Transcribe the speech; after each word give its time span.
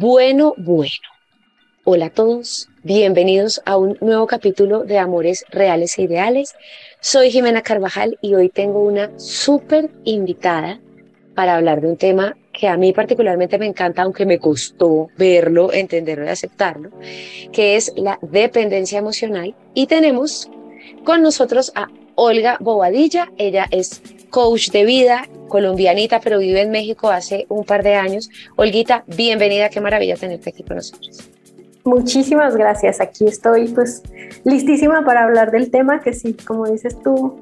Bueno, 0.00 0.54
bueno. 0.56 0.92
Hola 1.82 2.06
a 2.06 2.10
todos, 2.10 2.68
bienvenidos 2.84 3.60
a 3.64 3.76
un 3.76 3.98
nuevo 4.00 4.28
capítulo 4.28 4.84
de 4.84 4.96
Amores 4.96 5.44
Reales 5.50 5.98
e 5.98 6.02
Ideales. 6.02 6.54
Soy 7.00 7.32
Jimena 7.32 7.62
Carvajal 7.62 8.16
y 8.22 8.36
hoy 8.36 8.48
tengo 8.48 8.84
una 8.84 9.10
súper 9.18 9.90
invitada 10.04 10.78
para 11.34 11.56
hablar 11.56 11.80
de 11.80 11.88
un 11.88 11.96
tema 11.96 12.36
que 12.52 12.68
a 12.68 12.76
mí 12.76 12.92
particularmente 12.92 13.58
me 13.58 13.66
encanta, 13.66 14.02
aunque 14.02 14.24
me 14.24 14.38
costó 14.38 15.08
verlo, 15.18 15.72
entenderlo 15.72 16.26
y 16.26 16.28
aceptarlo, 16.28 16.90
que 17.50 17.74
es 17.74 17.92
la 17.96 18.20
dependencia 18.22 19.00
emocional. 19.00 19.56
Y 19.74 19.88
tenemos 19.88 20.48
con 21.02 21.22
nosotros 21.22 21.72
a 21.74 21.88
Olga 22.14 22.56
Bobadilla. 22.60 23.32
Ella 23.36 23.66
es 23.72 24.00
coach 24.30 24.70
de 24.70 24.84
vida, 24.84 25.28
colombianita, 25.48 26.20
pero 26.20 26.38
vive 26.38 26.60
en 26.62 26.70
México 26.70 27.08
hace 27.10 27.46
un 27.48 27.64
par 27.64 27.82
de 27.82 27.94
años. 27.94 28.28
Olguita, 28.56 29.04
bienvenida, 29.06 29.68
qué 29.70 29.80
maravilla 29.80 30.16
tenerte 30.16 30.50
aquí 30.50 30.62
con 30.62 30.76
nosotros. 30.76 31.28
Muchísimas 31.84 32.54
gracias. 32.56 33.00
Aquí 33.00 33.24
estoy 33.26 33.68
pues 33.68 34.02
listísima 34.44 35.04
para 35.04 35.24
hablar 35.24 35.50
del 35.50 35.70
tema 35.70 36.00
que 36.00 36.12
sí, 36.12 36.34
como 36.34 36.66
dices 36.66 36.96
tú, 37.02 37.38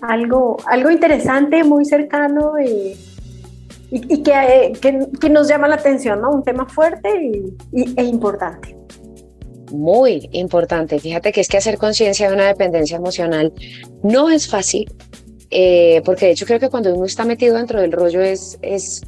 algo, 0.00 0.56
algo 0.66 0.90
interesante, 0.90 1.64
muy 1.64 1.84
cercano 1.84 2.52
y, 2.58 2.96
y- 3.90 4.14
y 4.14 4.22
que, 4.22 4.32
eh, 4.32 4.72
que- 4.80 5.06
que 5.20 5.28
nos 5.28 5.48
llama 5.48 5.68
la 5.68 5.74
atención, 5.74 6.22
¿no? 6.22 6.30
Un 6.30 6.42
tema 6.42 6.66
fuerte 6.66 7.10
y, 7.22 7.54
y- 7.82 7.94
e 7.96 8.04
importante. 8.04 8.74
Muy 9.72 10.28
importante. 10.32 10.98
Fíjate 10.98 11.30
que 11.32 11.42
es 11.42 11.48
que 11.48 11.58
hacer 11.58 11.76
conciencia 11.76 12.28
de 12.28 12.34
una 12.34 12.46
dependencia 12.46 12.96
emocional 12.96 13.52
no 14.02 14.30
es 14.30 14.48
fácil, 14.48 14.90
eh, 15.50 16.00
porque 16.04 16.26
de 16.26 16.32
hecho 16.32 16.46
creo 16.46 16.60
que 16.60 16.70
cuando 16.70 16.94
uno 16.94 17.04
está 17.04 17.24
metido 17.24 17.56
dentro 17.56 17.80
del 17.80 17.92
rollo 17.92 18.20
es, 18.20 18.58
es, 18.62 19.02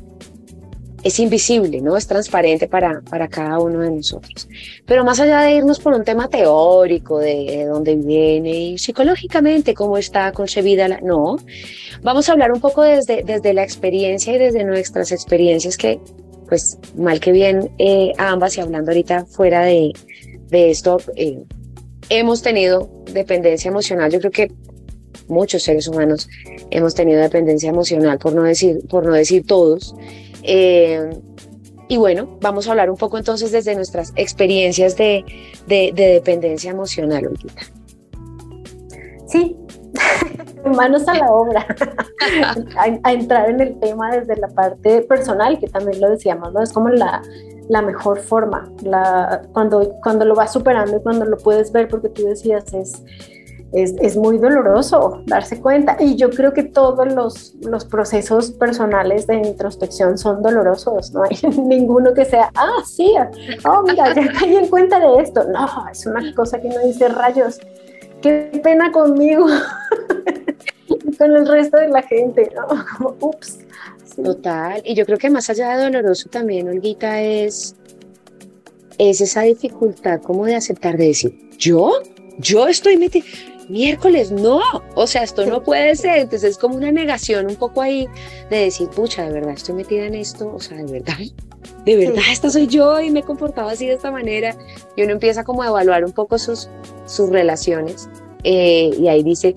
es 1.04 1.18
invisible, 1.20 1.80
¿no? 1.80 1.96
Es 1.96 2.06
transparente 2.06 2.68
para, 2.68 3.00
para 3.02 3.28
cada 3.28 3.58
uno 3.58 3.80
de 3.80 3.90
nosotros. 3.90 4.48
Pero 4.86 5.04
más 5.04 5.20
allá 5.20 5.40
de 5.42 5.56
irnos 5.56 5.78
por 5.78 5.94
un 5.94 6.04
tema 6.04 6.28
teórico 6.28 7.18
de, 7.18 7.44
de 7.44 7.64
dónde 7.66 7.94
viene 7.96 8.50
y 8.50 8.78
psicológicamente 8.78 9.74
cómo 9.74 9.98
está 9.98 10.32
concebida 10.32 10.88
la... 10.88 11.00
No, 11.00 11.36
vamos 12.02 12.28
a 12.28 12.32
hablar 12.32 12.52
un 12.52 12.60
poco 12.60 12.82
desde, 12.82 13.22
desde 13.22 13.54
la 13.54 13.62
experiencia 13.62 14.34
y 14.34 14.38
desde 14.38 14.64
nuestras 14.64 15.12
experiencias 15.12 15.76
que, 15.76 16.00
pues, 16.48 16.78
mal 16.96 17.20
que 17.20 17.32
bien, 17.32 17.70
eh, 17.78 18.12
ambas 18.18 18.56
y 18.56 18.60
hablando 18.60 18.90
ahorita 18.90 19.26
fuera 19.26 19.62
de, 19.62 19.92
de 20.50 20.70
esto, 20.70 20.98
eh, 21.16 21.38
hemos 22.08 22.42
tenido 22.42 22.90
dependencia 23.12 23.68
emocional. 23.68 24.10
Yo 24.10 24.18
creo 24.20 24.32
que 24.32 24.52
muchos 25.28 25.62
seres 25.62 25.88
humanos 25.88 26.28
hemos 26.70 26.94
tenido 26.94 27.20
dependencia 27.20 27.70
emocional, 27.70 28.18
por 28.18 28.34
no 28.34 28.42
decir, 28.42 28.80
por 28.88 29.06
no 29.06 29.12
decir 29.12 29.46
todos. 29.46 29.94
Eh, 30.42 31.10
y 31.88 31.96
bueno, 31.96 32.38
vamos 32.40 32.66
a 32.66 32.70
hablar 32.70 32.90
un 32.90 32.96
poco 32.96 33.18
entonces 33.18 33.52
desde 33.52 33.74
nuestras 33.74 34.12
experiencias 34.16 34.96
de, 34.96 35.24
de, 35.66 35.92
de 35.94 36.06
dependencia 36.06 36.70
emocional, 36.70 37.26
Olguita. 37.26 37.62
Sí, 39.26 39.56
manos 40.76 41.06
a 41.08 41.14
la 41.14 41.26
obra, 41.26 41.66
a, 42.76 42.98
a 43.02 43.12
entrar 43.12 43.50
en 43.50 43.60
el 43.60 43.78
tema 43.80 44.10
desde 44.10 44.36
la 44.36 44.48
parte 44.48 45.02
personal, 45.02 45.58
que 45.58 45.68
también 45.68 46.00
lo 46.00 46.10
decíamos, 46.10 46.52
¿no? 46.52 46.62
Es 46.62 46.72
como 46.72 46.88
la, 46.88 47.22
la 47.68 47.82
mejor 47.82 48.20
forma, 48.20 48.70
la, 48.82 49.42
cuando, 49.52 49.94
cuando 50.02 50.24
lo 50.24 50.34
vas 50.34 50.52
superando 50.52 50.96
y 50.96 51.00
cuando 51.00 51.24
lo 51.24 51.36
puedes 51.38 51.72
ver, 51.72 51.88
porque 51.88 52.08
tú 52.08 52.24
decías, 52.24 52.72
es, 52.74 53.02
es, 53.72 53.94
es 54.00 54.16
muy 54.16 54.38
doloroso 54.38 55.22
darse 55.26 55.60
cuenta. 55.60 55.96
Y 55.98 56.16
yo 56.16 56.30
creo 56.30 56.52
que 56.52 56.62
todos 56.62 57.12
los, 57.12 57.54
los 57.62 57.84
procesos 57.84 58.50
personales 58.52 59.26
de 59.26 59.36
introspección 59.36 60.18
son 60.18 60.42
dolorosos, 60.42 61.12
no 61.12 61.24
hay 61.24 61.38
ninguno 61.58 62.12
que 62.14 62.24
sea, 62.24 62.50
ah, 62.54 62.82
sí, 62.84 63.14
oh, 63.64 63.82
mira, 63.82 64.14
ya 64.14 64.32
caí 64.32 64.56
en 64.56 64.68
cuenta 64.68 64.98
de 64.98 65.22
esto. 65.22 65.44
No, 65.44 65.66
es 65.90 66.06
una 66.06 66.34
cosa 66.34 66.60
que 66.60 66.68
uno 66.68 66.80
dice, 66.80 67.08
rayos, 67.08 67.60
qué 68.20 68.60
pena 68.62 68.92
conmigo 68.92 69.46
y 70.88 71.16
con 71.16 71.34
el 71.34 71.46
resto 71.46 71.78
de 71.78 71.88
la 71.88 72.02
gente, 72.02 72.50
¿no? 72.54 72.84
Como, 72.96 73.16
ups. 73.20 73.58
Total. 74.22 74.82
Y 74.84 74.94
yo 74.94 75.06
creo 75.06 75.16
que 75.16 75.30
más 75.30 75.48
allá 75.48 75.76
de 75.76 75.84
doloroso 75.84 76.28
también, 76.28 76.68
Olguita, 76.68 77.22
es, 77.22 77.74
es 78.98 79.22
esa 79.22 79.40
dificultad 79.42 80.20
como 80.20 80.44
de 80.44 80.54
aceptar, 80.54 80.98
de 80.98 81.06
decir, 81.08 81.50
¿yo? 81.56 81.92
¿Yo 82.38 82.68
estoy 82.68 82.98
metida? 82.98 83.24
Miércoles, 83.68 84.30
no. 84.30 84.60
O 84.94 85.06
sea, 85.06 85.22
esto 85.22 85.46
no 85.46 85.62
puede 85.62 85.96
ser. 85.96 86.18
Entonces 86.18 86.50
es 86.52 86.58
como 86.58 86.76
una 86.76 86.92
negación 86.92 87.46
un 87.46 87.56
poco 87.56 87.82
ahí 87.82 88.08
de 88.50 88.64
decir, 88.64 88.88
pucha, 88.88 89.24
de 89.24 89.32
verdad 89.32 89.54
estoy 89.54 89.74
metida 89.74 90.06
en 90.06 90.14
esto. 90.14 90.52
O 90.54 90.60
sea, 90.60 90.78
de 90.78 90.92
verdad, 90.92 91.18
de 91.84 91.96
verdad, 91.96 92.22
esta 92.30 92.50
soy 92.50 92.66
yo 92.66 93.00
y 93.00 93.10
me 93.10 93.20
he 93.20 93.24
comportado 93.24 93.68
así 93.68 93.86
de 93.86 93.94
esta 93.94 94.10
manera. 94.10 94.56
Y 94.96 95.02
uno 95.02 95.12
empieza 95.12 95.44
como 95.44 95.62
a 95.62 95.68
evaluar 95.68 96.04
un 96.04 96.12
poco 96.12 96.38
sus, 96.38 96.68
sus 97.06 97.30
relaciones. 97.30 98.08
eh, 98.44 98.90
y 98.98 99.08
ahí 99.08 99.22
dice, 99.22 99.54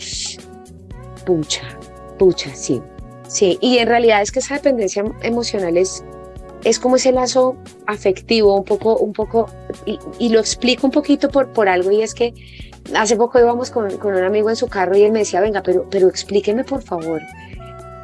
pucha, 1.25 1.63
pucha, 2.17 2.53
sí, 2.55 2.81
Sí, 3.27 3.57
y 3.59 3.79
en 3.79 3.87
realidad 3.87 4.21
es 4.21 4.31
que 4.31 4.39
esa 4.39 4.55
dependencia 4.55 5.03
emocional 5.21 5.77
es, 5.77 6.03
es 6.63 6.79
como 6.79 6.95
ese 6.95 7.11
lazo 7.11 7.57
afectivo, 7.87 8.55
un 8.55 8.63
poco, 8.63 8.97
un 8.97 9.13
poco, 9.13 9.47
y, 9.85 9.99
y 10.19 10.29
lo 10.29 10.39
explico 10.39 10.87
un 10.87 10.91
poquito 10.91 11.29
por, 11.29 11.51
por 11.51 11.67
algo, 11.67 11.91
y 11.91 12.01
es 12.01 12.13
que 12.13 12.33
hace 12.93 13.15
poco 13.15 13.39
íbamos 13.39 13.71
con, 13.71 13.97
con 13.97 14.13
un 14.13 14.23
amigo 14.23 14.49
en 14.49 14.55
su 14.55 14.67
carro 14.67 14.95
y 14.95 15.03
él 15.03 15.11
me 15.11 15.19
decía, 15.19 15.41
venga, 15.41 15.61
pero, 15.63 15.87
pero 15.89 16.07
explíqueme 16.07 16.63
por 16.63 16.83
favor, 16.83 17.21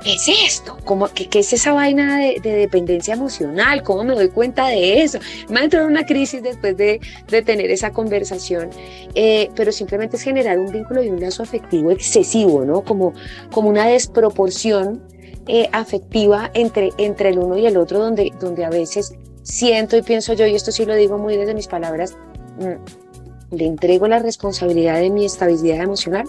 ¿qué 0.04 0.14
es 0.14 0.28
esto? 0.28 0.78
¿Cómo, 0.84 1.08
qué, 1.10 1.28
qué 1.28 1.40
es 1.40 1.54
esa 1.54 1.74
vaina 1.74 2.18
de, 2.18 2.40
de, 2.42 2.56
dependencia 2.56 3.14
emocional? 3.14 3.84
¿Cómo 3.84 4.04
me 4.04 4.16
doy 4.16 4.30
cuenta 4.30 4.68
de 4.68 5.04
eso? 5.04 5.20
Me 5.50 5.62
entrado 5.62 5.86
en 5.86 5.92
una 5.92 6.06
crisis 6.06 6.42
después 6.42 6.76
de, 6.78 7.00
de 7.28 7.42
tener 7.42 7.70
esa 7.70 7.92
conversación, 7.92 8.70
eh, 9.16 9.50
pero 9.56 9.72
simplemente 9.72 10.18
es 10.18 10.24
generar 10.24 10.60
un 10.60 10.72
vínculo 10.72 11.04
y 11.04 11.10
un 11.10 11.20
lazo 11.20 11.44
afectivo 11.44 11.92
excesivo, 11.92 12.66
¿no? 12.66 12.82
Como, 12.82 13.14
como 13.52 13.70
una 13.70 13.88
desproporción 13.88 15.04
eh, 15.48 15.70
afectiva 15.72 16.52
entre, 16.54 16.90
entre 16.98 17.30
el 17.30 17.40
uno 17.40 17.58
y 17.58 17.66
el 17.66 17.78
otro, 17.78 18.00
donde, 18.00 18.32
donde 18.40 18.66
a 18.66 18.70
veces 18.70 19.14
siento 19.44 19.98
y 19.98 20.02
pienso 20.02 20.34
yo, 20.34 20.46
y 20.46 20.56
esto 20.56 20.72
sí 20.72 20.86
lo 20.86 20.96
digo 20.96 21.18
muy 21.18 21.36
desde 21.38 21.54
mis 21.54 21.68
palabras, 21.68 22.16
mmm, 22.60 23.11
le 23.52 23.66
entrego 23.66 24.08
la 24.08 24.20
responsabilidad 24.20 25.00
de 25.00 25.10
mi 25.10 25.26
estabilidad 25.26 25.84
emocional 25.84 26.28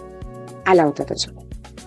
a 0.65 0.75
la 0.75 0.87
otra 0.87 1.07
persona. 1.07 1.41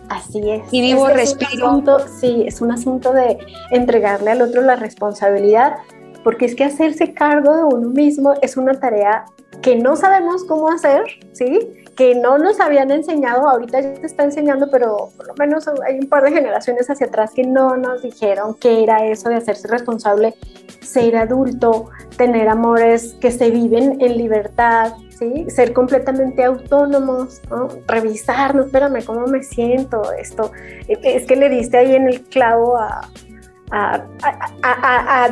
Así 0.10 0.50
es. 0.50 0.62
Y 0.72 0.82
vivo, 0.82 1.10
es 1.10 1.16
respiro. 1.16 1.68
Asunto, 1.68 2.00
sí, 2.20 2.44
es 2.46 2.62
un 2.62 2.72
asunto 2.72 3.12
de 3.12 3.38
entregarle 3.72 4.32
al 4.32 4.42
otro 4.42 4.62
la 4.62 4.76
responsabilidad, 4.76 5.78
porque 6.24 6.46
es 6.46 6.56
que 6.56 6.64
hacerse 6.64 7.14
cargo 7.14 7.56
de 7.56 7.64
uno 7.64 7.90
mismo 7.90 8.34
es 8.42 8.58
una 8.58 8.80
tarea 8.80 9.26
que 9.62 9.76
no 9.76 9.96
sabemos 9.96 10.44
cómo 10.44 10.70
hacer, 10.70 11.04
¿sí? 11.34 11.60
Que 11.96 12.14
no 12.14 12.38
nos 12.38 12.60
habían 12.60 12.92
enseñado, 12.92 13.48
ahorita 13.48 13.82
ya 13.82 13.94
te 13.94 14.06
está 14.06 14.24
enseñando, 14.24 14.70
pero 14.70 15.10
por 15.16 15.28
lo 15.28 15.34
menos 15.36 15.68
hay 15.88 16.00
un 16.00 16.08
par 16.08 16.24
de 16.24 16.32
generaciones 16.32 16.90
hacia 16.90 17.08
atrás 17.08 17.32
que 17.34 17.44
no 17.44 17.78
nos 17.78 18.02
dijeron 18.02 18.56
qué 18.60 18.84
era 18.84 19.06
eso 19.06 19.30
de 19.30 19.36
hacerse 19.36 19.68
responsable, 19.68 20.36
ser 20.82 21.16
adulto, 21.16 21.90
tener 22.18 22.50
amores 22.50 23.16
que 23.22 23.32
se 23.32 23.50
viven 23.50 24.02
en 24.02 24.18
libertad, 24.18 24.94
¿sí? 25.18 25.46
Ser 25.50 25.74
completamente 25.74 26.44
autónomos, 26.44 27.42
¿no? 27.50 27.70
Revisar, 27.88 28.56
no, 28.56 28.64
espérame, 28.64 29.04
¿cómo 29.04 29.28
me 29.28 29.44
siento? 29.44 30.12
Esto, 30.14 30.52
es 30.88 31.26
que 31.26 31.36
le 31.36 31.50
diste 31.50 31.78
ahí 31.78 31.96
en 31.96 32.08
el 32.08 32.22
clavo 32.24 32.78
a, 32.78 33.10
a, 33.72 35.30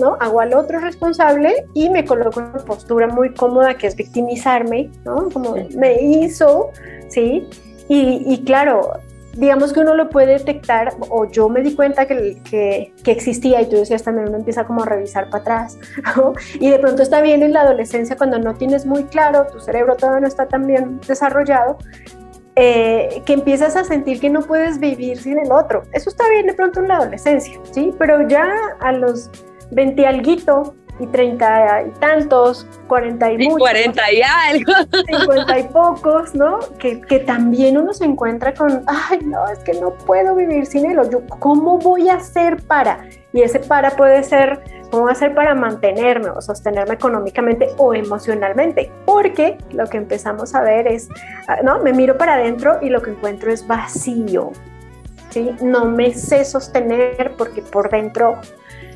¿no? 0.00 0.16
Hago 0.20 0.40
al 0.40 0.54
otro 0.54 0.80
responsable 0.80 1.66
y 1.74 1.90
me 1.90 2.04
coloco 2.04 2.40
en 2.40 2.46
una 2.46 2.64
postura 2.64 3.06
muy 3.08 3.32
cómoda 3.34 3.74
que 3.74 3.86
es 3.86 3.96
victimizarme, 3.96 4.90
¿no? 5.04 5.28
Como 5.30 5.54
me 5.76 6.02
hizo, 6.02 6.70
¿sí? 7.08 7.48
Y, 7.88 8.22
y 8.26 8.44
claro, 8.44 8.92
digamos 9.34 9.72
que 9.72 9.80
uno 9.80 9.94
lo 9.94 10.08
puede 10.10 10.34
detectar, 10.34 10.94
o 11.08 11.30
yo 11.30 11.48
me 11.48 11.62
di 11.62 11.74
cuenta 11.74 12.06
que, 12.06 12.40
que, 12.50 13.10
existía, 13.10 13.60
y 13.62 13.68
tú 13.68 13.76
decías 13.76 14.02
también, 14.02 14.28
uno 14.28 14.38
empieza 14.38 14.64
como 14.64 14.82
a 14.82 14.86
revisar 14.86 15.30
para 15.30 15.42
atrás, 15.42 15.78
y 16.60 16.70
de 16.70 16.78
pronto 16.78 17.02
está 17.02 17.20
bien 17.20 17.42
en 17.42 17.52
la 17.52 17.62
adolescencia 17.62 18.16
cuando 18.16 18.38
no 18.38 18.54
tienes 18.54 18.86
muy 18.86 19.04
claro, 19.04 19.46
tu 19.50 19.60
cerebro 19.60 19.96
todavía 19.96 20.20
no 20.20 20.28
está 20.28 20.46
tan 20.46 20.66
bien 20.66 21.00
desarrollado, 21.06 21.78
eh, 22.54 23.22
que 23.24 23.32
empiezas 23.32 23.76
a 23.76 23.84
sentir 23.84 24.20
que 24.20 24.28
no 24.28 24.42
puedes 24.42 24.78
vivir 24.78 25.16
sin 25.16 25.38
el 25.38 25.50
otro. 25.50 25.84
Eso 25.92 26.10
está 26.10 26.28
bien 26.28 26.46
de 26.46 26.52
pronto 26.52 26.80
en 26.80 26.88
la 26.88 26.96
adolescencia, 26.96 27.58
¿sí? 27.72 27.94
Pero 27.98 28.28
ya 28.28 28.52
a 28.80 28.92
los 28.92 29.30
20 29.70 30.06
alguito, 30.06 30.74
y 31.02 31.06
30 31.08 31.82
y 31.82 31.90
tantos, 31.98 32.66
40 32.86 33.32
y, 33.32 33.34
y 33.34 33.38
muchos. 33.48 33.58
40 33.58 34.12
y 34.12 34.22
algo. 34.22 34.72
50 35.06 35.58
y 35.58 35.62
pocos, 35.72 36.34
¿no? 36.34 36.60
Que, 36.78 37.00
que, 37.00 37.18
también 37.20 37.76
uno 37.76 37.92
se 37.92 38.04
encuentra 38.04 38.54
con, 38.54 38.84
ay, 38.86 39.20
no, 39.24 39.48
es 39.48 39.58
que 39.60 39.74
no 39.74 39.92
puedo 39.92 40.34
vivir 40.34 40.66
sin 40.66 40.90
él, 40.90 40.98
o 40.98 41.10
yo, 41.10 41.22
¿cómo 41.38 41.78
voy 41.78 42.08
a 42.08 42.14
hacer 42.14 42.62
para? 42.62 43.04
Y 43.32 43.42
ese 43.42 43.58
para 43.60 43.90
puede 43.96 44.22
ser, 44.22 44.62
¿cómo 44.90 45.08
hacer 45.08 45.34
para 45.34 45.54
mantenerme 45.54 46.28
o 46.28 46.40
sostenerme 46.40 46.94
económicamente 46.94 47.70
o 47.78 47.94
emocionalmente? 47.94 48.92
Porque 49.04 49.58
lo 49.72 49.86
que 49.86 49.96
empezamos 49.96 50.54
a 50.54 50.60
ver 50.60 50.86
es, 50.86 51.08
ah, 51.48 51.58
¿no? 51.64 51.80
Me 51.80 51.92
miro 51.92 52.16
para 52.16 52.34
adentro 52.34 52.78
y 52.82 52.90
lo 52.90 53.02
que 53.02 53.10
encuentro 53.10 53.50
es 53.50 53.66
vacío, 53.66 54.52
¿sí? 55.30 55.50
No 55.62 55.86
me 55.86 56.14
sé 56.14 56.44
sostener 56.44 57.32
porque 57.36 57.62
por 57.62 57.90
dentro 57.90 58.38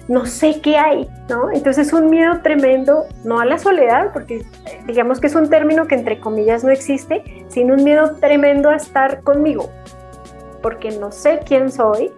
no 0.08 0.26
sé 0.26 0.61
qué 0.61 0.76
hay, 0.76 1.08
¿no? 1.29 1.50
Entonces 1.50 1.88
es 1.88 1.93
un 1.93 2.11
miedo 2.11 2.41
tremendo, 2.43 3.06
no 3.25 3.41
a 3.41 3.44
la 3.44 3.58
soledad, 3.58 4.12
porque 4.12 4.44
digamos 4.87 5.20
que 5.20 5.26
es 5.26 5.35
un 5.35 5.50
término 5.50 5.87
que 5.87 5.97
entre 5.97 6.20
comillas 6.20 6.62
no 6.62 6.70
existe, 6.70 7.44
sino 7.49 7.75
un 7.75 7.85
miedo 7.85 8.17
tremendo 8.20 8.70
a 8.70 8.76
estar 8.76 9.23
conmigo, 9.23 9.70
porque 10.62 10.91
no 10.99 11.11
sé 11.11 11.41
quién 11.44 11.70
soy, 11.70 12.12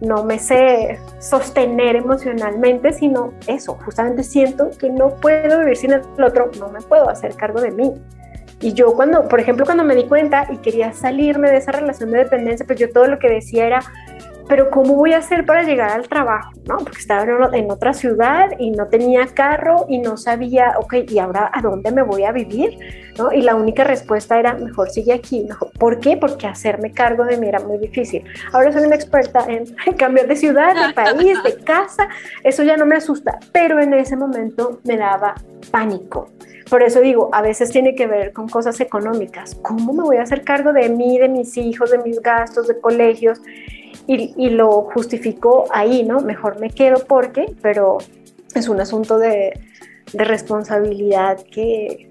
no 0.00 0.24
me 0.24 0.38
sé 0.38 0.98
sostener 1.18 1.96
emocionalmente, 1.96 2.92
sino 2.92 3.32
eso, 3.46 3.78
justamente 3.84 4.22
siento 4.22 4.70
que 4.78 4.90
no 4.90 5.16
puedo 5.16 5.60
vivir 5.60 5.76
sin 5.76 5.92
el 5.92 6.02
otro, 6.22 6.50
no 6.58 6.68
me 6.68 6.80
puedo 6.80 7.08
hacer 7.08 7.34
cargo 7.34 7.60
de 7.60 7.70
mí. 7.70 7.94
Y 8.60 8.72
yo 8.72 8.94
cuando, 8.94 9.28
por 9.28 9.38
ejemplo, 9.38 9.64
cuando 9.64 9.84
me 9.84 9.94
di 9.94 10.04
cuenta 10.04 10.48
y 10.50 10.56
quería 10.56 10.92
salirme 10.92 11.48
de 11.48 11.58
esa 11.58 11.70
relación 11.70 12.10
de 12.10 12.18
dependencia, 12.18 12.66
pues 12.66 12.78
yo 12.78 12.90
todo 12.90 13.06
lo 13.06 13.20
que 13.20 13.28
decía 13.28 13.66
era, 13.66 13.80
pero 14.48 14.70
¿cómo 14.70 14.94
voy 14.94 15.12
a 15.12 15.18
hacer 15.18 15.44
para 15.44 15.62
llegar 15.62 15.90
al 15.90 16.08
trabajo? 16.08 16.52
¿no? 16.66 16.78
Porque 16.78 16.98
estaba 16.98 17.24
en 17.52 17.70
otra 17.70 17.92
ciudad 17.92 18.50
y 18.58 18.70
no 18.70 18.88
tenía 18.88 19.26
carro 19.26 19.86
y 19.88 19.98
no 19.98 20.16
sabía, 20.16 20.74
ok, 20.78 20.94
¿y 21.08 21.18
ahora 21.18 21.50
a 21.52 21.60
dónde 21.60 21.90
me 21.90 22.02
voy 22.02 22.24
a 22.24 22.32
vivir? 22.32 22.78
¿no? 23.18 23.32
Y 23.32 23.42
la 23.42 23.54
única 23.54 23.84
respuesta 23.84 24.38
era, 24.38 24.54
mejor 24.54 24.90
sigue 24.90 25.12
aquí. 25.12 25.46
¿Por 25.78 26.00
qué? 26.00 26.16
Porque 26.16 26.46
hacerme 26.46 26.92
cargo 26.92 27.24
de 27.24 27.36
mí 27.36 27.48
era 27.48 27.60
muy 27.60 27.78
difícil. 27.78 28.24
Ahora 28.52 28.72
soy 28.72 28.84
una 28.84 28.96
experta 28.96 29.44
en 29.48 29.64
cambiar 29.96 30.26
de 30.26 30.36
ciudad, 30.36 30.88
de 30.88 30.94
país, 30.94 31.42
de 31.42 31.56
casa, 31.64 32.08
eso 32.44 32.62
ya 32.62 32.76
no 32.76 32.86
me 32.86 32.96
asusta, 32.96 33.38
pero 33.52 33.80
en 33.80 33.92
ese 33.94 34.16
momento 34.16 34.80
me 34.84 34.96
daba 34.96 35.34
pánico. 35.70 36.30
Por 36.68 36.82
eso 36.82 37.00
digo, 37.00 37.30
a 37.32 37.40
veces 37.40 37.70
tiene 37.70 37.94
que 37.94 38.06
ver 38.06 38.32
con 38.32 38.48
cosas 38.48 38.78
económicas. 38.80 39.54
¿Cómo 39.62 39.94
me 39.94 40.02
voy 40.02 40.16
a 40.18 40.22
hacer 40.22 40.44
cargo 40.44 40.72
de 40.72 40.88
mí, 40.90 41.18
de 41.18 41.28
mis 41.28 41.56
hijos, 41.56 41.90
de 41.90 41.98
mis 41.98 42.20
gastos, 42.20 42.68
de 42.68 42.78
colegios? 42.78 43.40
Y, 44.08 44.48
lo 44.48 44.88
justificó 44.94 45.66
ahí, 45.70 46.02
¿no? 46.02 46.20
Mejor 46.20 46.58
me 46.58 46.70
quedo 46.70 47.04
porque, 47.06 47.54
pero 47.60 47.98
es 48.54 48.68
un 48.68 48.80
asunto 48.80 49.18
de, 49.18 49.52
de 50.14 50.24
responsabilidad 50.24 51.38
que, 51.52 52.10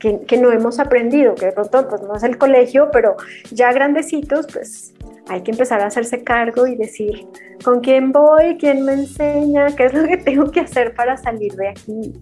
que, 0.00 0.20
que, 0.22 0.36
no 0.36 0.50
hemos 0.50 0.80
aprendido, 0.80 1.36
que 1.36 1.46
de 1.46 1.52
pronto 1.52 1.88
pues 1.88 2.02
no 2.02 2.16
es 2.16 2.24
el 2.24 2.38
colegio, 2.38 2.90
pero 2.92 3.16
ya 3.52 3.72
grandecitos, 3.72 4.48
pues 4.52 4.94
hay 5.28 5.42
que 5.42 5.52
empezar 5.52 5.80
a 5.80 5.86
hacerse 5.86 6.24
cargo 6.24 6.66
y 6.66 6.74
decir 6.74 7.28
con 7.64 7.80
quién 7.80 8.10
voy, 8.10 8.56
quién 8.58 8.84
me 8.84 8.94
enseña, 8.94 9.76
qué 9.76 9.84
es 9.84 9.94
lo 9.94 10.04
que 10.08 10.16
tengo 10.24 10.50
que 10.50 10.60
hacer 10.60 10.92
para 10.94 11.16
salir 11.16 11.54
de 11.54 11.68
aquí. 11.68 12.12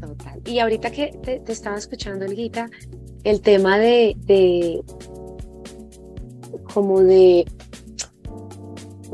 Total. 0.00 0.40
Y 0.46 0.58
ahorita 0.58 0.90
que 0.90 1.18
te, 1.22 1.40
te 1.40 1.52
estaba 1.52 1.76
escuchando, 1.76 2.24
Elguita, 2.24 2.70
el 3.24 3.42
tema 3.42 3.78
de, 3.78 4.16
de 4.20 4.82
como 6.72 7.00
de 7.00 7.44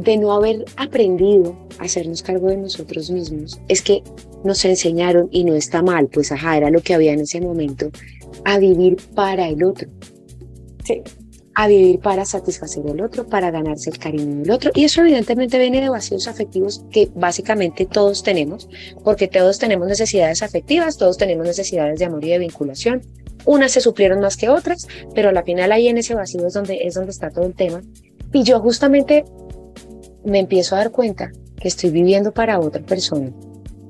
de 0.02 0.16
no 0.16 0.32
haber 0.32 0.64
aprendido 0.76 1.56
a 1.78 1.84
hacernos 1.84 2.22
cargo 2.22 2.48
de 2.48 2.56
nosotros 2.56 3.10
mismos, 3.10 3.60
es 3.68 3.82
que 3.82 4.02
nos 4.44 4.64
enseñaron, 4.64 5.28
y 5.30 5.44
no 5.44 5.54
está 5.54 5.82
mal, 5.82 6.08
pues 6.08 6.32
ajá, 6.32 6.56
era 6.56 6.70
lo 6.70 6.80
que 6.80 6.94
había 6.94 7.12
en 7.12 7.20
ese 7.20 7.40
momento, 7.40 7.90
a 8.44 8.58
vivir 8.58 8.96
para 9.14 9.48
el 9.48 9.62
otro. 9.62 9.88
Sí. 10.84 11.02
A 11.54 11.66
vivir 11.66 11.98
para 11.98 12.24
satisfacer 12.24 12.86
al 12.88 13.00
otro, 13.02 13.26
para 13.26 13.50
ganarse 13.50 13.90
el 13.90 13.98
cariño 13.98 14.42
del 14.42 14.50
otro. 14.50 14.70
Y 14.74 14.84
eso 14.84 15.02
evidentemente 15.02 15.58
viene 15.58 15.80
de 15.80 15.90
vacíos 15.90 16.26
afectivos 16.26 16.84
que 16.90 17.10
básicamente 17.14 17.86
todos 17.86 18.22
tenemos, 18.22 18.68
porque 19.04 19.28
todos 19.28 19.58
tenemos 19.58 19.88
necesidades 19.88 20.42
afectivas, 20.42 20.96
todos 20.96 21.18
tenemos 21.18 21.46
necesidades 21.46 21.98
de 21.98 22.04
amor 22.06 22.24
y 22.24 22.30
de 22.30 22.38
vinculación. 22.38 23.02
Unas 23.44 23.72
se 23.72 23.80
suplieron 23.80 24.20
más 24.20 24.36
que 24.36 24.48
otras, 24.48 24.86
pero 25.14 25.30
a 25.30 25.32
la 25.32 25.42
final 25.42 25.72
ahí 25.72 25.88
en 25.88 25.98
ese 25.98 26.14
vacío 26.14 26.46
es 26.46 26.54
donde, 26.54 26.86
es 26.86 26.94
donde 26.94 27.10
está 27.10 27.30
todo 27.30 27.46
el 27.46 27.54
tema. 27.54 27.82
Y 28.32 28.44
yo 28.44 28.60
justamente 28.60 29.24
me 30.24 30.38
empiezo 30.38 30.74
a 30.74 30.78
dar 30.78 30.90
cuenta 30.90 31.32
que 31.56 31.68
estoy 31.68 31.90
viviendo 31.90 32.32
para 32.32 32.58
otra 32.58 32.82
persona, 32.82 33.30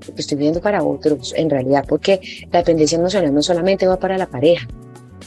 que 0.01 0.21
estoy 0.21 0.37
viviendo 0.37 0.61
para 0.61 0.83
otros 0.83 1.35
en 1.37 1.51
realidad, 1.51 1.85
porque 1.89 2.21
la 2.53 2.61
dependencia 2.61 2.99
emocional 2.99 3.33
no 3.33 3.43
solamente 3.43 3.87
va 3.87 3.99
para 3.99 4.19
la 4.19 4.27
pareja, 4.27 4.67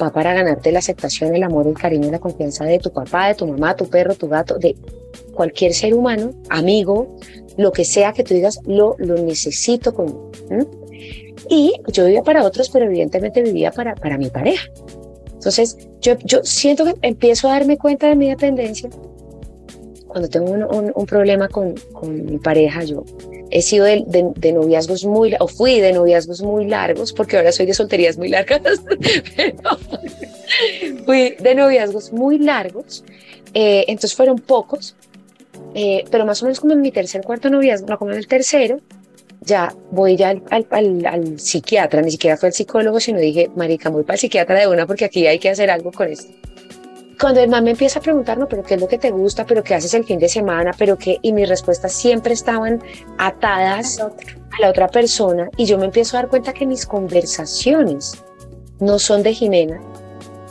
va 0.02 0.12
para 0.12 0.34
ganarte 0.34 0.72
la 0.72 0.80
aceptación, 0.80 1.36
el 1.36 1.44
amor, 1.44 1.68
el 1.68 1.76
cariño 1.76 2.12
la 2.12 2.20
confianza 2.20 2.66
de 2.66 2.80
tu 2.80 2.92
papá, 2.92 3.28
de 3.28 3.36
tu 3.36 3.48
mamá, 3.48 3.76
tu 3.76 3.90
perro, 3.90 4.16
tu 4.16 4.28
gato, 4.28 4.58
de 4.58 4.76
cualquier 5.34 5.74
ser 5.74 5.94
humano, 5.94 6.32
amigo, 6.50 7.16
lo 7.58 7.72
que 7.72 7.86
sea 7.86 8.14
que 8.14 8.24
tú 8.24 8.34
digas, 8.34 8.60
lo, 8.66 8.96
lo 8.98 9.16
necesito 9.16 9.94
conmigo. 9.94 10.32
Y 11.50 11.74
yo 11.88 12.06
vivía 12.06 12.24
para 12.24 12.44
otros, 12.44 12.70
pero 12.70 12.86
evidentemente 12.86 13.42
vivía 13.42 13.72
para, 13.72 13.96
para 13.96 14.18
mi 14.18 14.30
pareja. 14.30 14.70
Entonces, 15.34 15.78
yo, 16.00 16.18
yo 16.24 16.44
siento 16.44 16.86
que 16.86 16.96
empiezo 17.02 17.50
a 17.50 17.52
darme 17.52 17.78
cuenta 17.78 18.08
de 18.08 18.16
mi 18.16 18.30
dependencia 18.30 18.90
cuando 20.14 20.30
tengo 20.30 20.52
un, 20.52 20.64
un, 20.64 20.92
un 20.94 21.06
problema 21.08 21.50
con, 21.50 21.74
con, 21.92 22.26
mi 22.26 22.38
pareja, 22.38 22.84
yo 22.84 23.04
he 23.50 23.64
sido 23.64 23.86
de, 23.86 24.04
de, 24.06 24.32
de, 24.36 24.54
noviazgos 24.54 25.04
muy, 25.06 25.36
o 25.40 25.48
fui 25.48 25.80
de 25.80 25.92
noviazgos 25.92 26.44
muy 26.44 26.68
largos, 26.68 27.12
porque 27.12 27.38
ahora 27.38 27.52
soy 27.52 27.66
de 27.66 27.74
solterías 27.74 28.16
muy 28.18 28.30
largas, 28.30 28.62
pero 29.36 29.78
fui 31.06 31.36
de 31.40 31.56
noviazgos 31.56 32.14
muy 32.14 32.38
largos, 32.38 33.04
eh, 33.56 33.86
entonces 33.88 34.14
fueron 34.16 34.38
pocos, 34.38 34.96
eh, 35.74 36.06
pero 36.12 36.28
más 36.28 36.44
o 36.44 36.46
menos 36.46 36.60
como 36.60 36.74
en 36.74 36.82
mi 36.82 36.92
tercer, 36.92 37.24
cuarto 37.24 37.50
noviazgo, 37.50 37.88
no 37.88 37.98
como 37.98 38.12
en 38.12 38.20
el 38.20 38.28
tercero, 38.28 38.80
ya 39.42 39.76
voy 39.90 40.16
ya 40.16 40.30
al, 40.30 40.44
al, 40.52 40.68
al, 40.70 41.06
al, 41.08 41.40
psiquiatra, 41.40 42.04
ni 42.04 42.12
siquiera 42.12 42.38
fue 42.38 42.50
el 42.50 42.54
psicólogo, 42.54 43.00
sino 43.00 43.20
dije, 43.20 43.50
marica, 43.56 43.90
voy 43.90 44.04
para 44.04 44.14
el 44.14 44.20
psiquiatra 44.20 44.60
de 44.60 44.68
una 44.68 44.86
porque 44.86 45.06
aquí 45.06 45.26
hay 45.26 45.40
que 45.40 45.50
hacer 45.50 45.72
algo 45.72 45.92
con 45.92 46.08
esto 46.08 46.32
cuando 47.24 47.40
el 47.40 47.50
man 47.50 47.64
me 47.64 47.72
empieza 47.72 48.00
a 48.00 48.02
preguntar, 48.02 48.38
no, 48.38 48.50
pero 48.50 48.64
qué 48.64 48.74
es 48.74 48.82
lo 48.82 48.88
que 48.90 48.98
te 48.98 49.10
gusta, 49.10 49.46
pero 49.46 49.64
qué 49.64 49.76
haces 49.76 49.94
el 49.94 50.04
fin 50.04 50.20
de 50.20 50.28
semana, 50.28 50.72
pero 50.78 50.98
qué, 50.98 51.20
y 51.22 51.32
mis 51.32 51.48
respuestas 51.48 51.94
siempre 51.94 52.34
estaban 52.34 52.84
atadas 53.18 53.98
a 54.02 54.12
la 54.60 54.70
otra 54.70 54.90
persona, 54.90 55.50
y 55.56 55.64
yo 55.64 55.78
me 55.78 55.86
empiezo 55.86 56.18
a 56.18 56.24
dar 56.24 56.30
cuenta 56.30 56.52
que 56.52 56.66
mis 56.66 56.86
conversaciones 56.86 58.22
no 58.82 59.00
son 59.00 59.24
de 59.24 59.34
Jimena, 59.34 59.80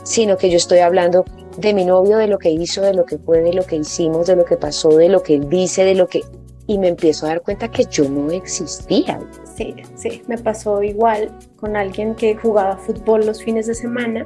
sino 0.01 0.35
que 0.35 0.49
yo 0.49 0.57
estoy 0.57 0.79
hablando 0.79 1.25
de 1.59 1.75
mi 1.75 1.85
novio, 1.85 2.17
de 2.17 2.25
lo 2.25 2.39
que 2.39 2.49
hizo, 2.49 2.81
de 2.81 2.95
lo 2.95 3.05
que 3.05 3.19
fue, 3.19 3.41
de 3.41 3.53
lo 3.53 3.63
que 3.67 3.75
hicimos, 3.75 4.25
de 4.25 4.35
lo 4.35 4.43
que 4.43 4.57
pasó, 4.57 4.89
de 4.97 5.09
lo 5.09 5.21
que 5.21 5.39
dice, 5.39 5.85
de 5.85 5.93
lo 5.93 6.07
que... 6.07 6.23
Y 6.65 6.79
me 6.79 6.87
empiezo 6.87 7.27
a 7.27 7.29
dar 7.29 7.41
cuenta 7.43 7.69
que 7.69 7.85
yo 7.85 8.09
no 8.09 8.31
existía. 8.31 9.19
Sí, 9.55 9.75
sí, 9.95 10.23
me 10.25 10.39
pasó 10.39 10.81
igual 10.81 11.37
con 11.55 11.75
alguien 11.75 12.15
que 12.15 12.35
jugaba 12.35 12.77
fútbol 12.77 13.27
los 13.27 13.43
fines 13.43 13.67
de 13.67 13.75
semana 13.75 14.23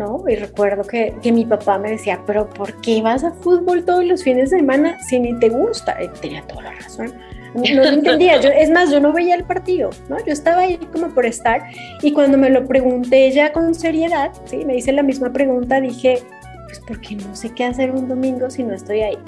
¿no? 0.00 0.24
Y 0.26 0.34
recuerdo 0.36 0.82
que, 0.82 1.14
que, 1.22 1.30
mi 1.30 1.44
papá 1.44 1.78
me 1.78 1.90
decía, 1.90 2.20
pero 2.26 2.48
¿por 2.48 2.80
qué 2.80 3.02
vas 3.02 3.22
a 3.22 3.32
fútbol 3.32 3.84
todos 3.84 4.04
los 4.04 4.24
fines 4.24 4.50
de 4.50 4.58
semana 4.58 4.98
si 5.02 5.20
ni 5.20 5.38
te 5.38 5.50
gusta? 5.50 6.02
Y 6.02 6.08
tenía 6.20 6.42
toda 6.46 6.62
la 6.62 6.72
razón. 6.72 7.12
No 7.54 7.82
lo 7.82 7.84
entendía, 7.84 8.40
yo, 8.40 8.48
es 8.48 8.70
más, 8.70 8.90
yo 8.90 9.00
no 9.00 9.12
veía 9.12 9.34
el 9.34 9.44
partido, 9.44 9.90
¿no? 10.08 10.16
Yo 10.24 10.32
estaba 10.32 10.62
ahí 10.62 10.78
como 10.92 11.08
por 11.08 11.26
estar 11.26 11.62
y 12.00 12.12
cuando 12.12 12.38
me 12.38 12.48
lo 12.48 12.64
pregunté 12.64 13.30
ya 13.32 13.52
con 13.52 13.74
seriedad, 13.74 14.30
¿sí? 14.44 14.64
Me 14.64 14.76
hice 14.76 14.92
la 14.92 15.02
misma 15.02 15.32
pregunta, 15.32 15.80
dije, 15.80 16.22
pues 16.66 16.80
porque 16.86 17.16
no 17.16 17.34
sé 17.34 17.50
qué 17.50 17.64
hacer 17.64 17.90
un 17.90 18.08
domingo 18.08 18.48
si 18.50 18.62
no 18.62 18.72
estoy 18.72 19.00
ahí. 19.00 19.18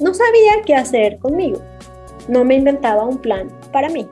No, 0.00 0.12
sabía 0.12 0.62
qué 0.66 0.74
hacer 0.74 1.18
conmigo, 1.18 1.62
no 2.28 2.44
me 2.44 2.56
inventaba 2.56 3.04
un 3.04 3.16
plan 3.16 3.48
para 3.72 3.88
mí, 3.88 4.06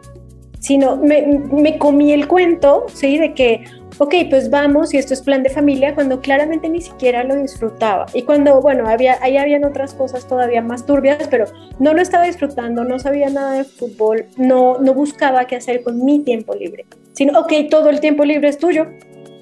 sino 0.61 0.97
me, 0.97 1.79
comí 1.79 2.13
el 2.13 2.29
cuento, 2.29 2.87
¿sí? 2.93 3.19
De 3.19 3.35
que, 3.35 3.65
ok, 3.99 4.15
pues 4.29 4.51
vamos 4.51 4.95
y 4.95 4.99
esto 4.99 5.15
es 5.15 5.23
plan 5.23 5.43
de 5.43 5.51
familia, 5.51 5.95
cuando 5.95 6.21
claramente 6.21 6.69
ni 6.69 6.81
siquiera 6.81 7.25
lo 7.25 7.35
disfrutaba. 7.35 8.07
Y 8.15 8.23
cuando, 8.23 8.61
bueno, 8.61 8.87
había, 8.87 9.19
ahí 9.23 9.37
habían 9.37 9.65
otras 9.65 9.95
cosas 9.95 10.29
todavía 10.29 10.63
más 10.63 10.87
turbias, 10.87 11.27
pero 11.29 11.47
no 11.79 11.95
lo 11.95 12.03
estaba 12.03 12.25
disfrutando, 12.25 12.85
no 12.85 12.99
sabía 12.99 13.31
nada 13.31 13.55
de 13.55 13.65
fútbol, 13.65 14.27
no, 14.37 14.79
no 14.79 14.95
buscaba 14.95 15.47
qué 15.47 15.57
hacer 15.57 15.83
con 15.83 16.05
mi 16.05 16.21
tiempo 16.21 16.55
libre, 16.55 16.85
sino, 17.13 17.41
ok, 17.41 17.53
todo 17.71 17.89
el 17.89 18.01
tiempo 18.01 18.25
libre 18.25 18.49
es 18.49 18.59
tuyo, 18.59 18.87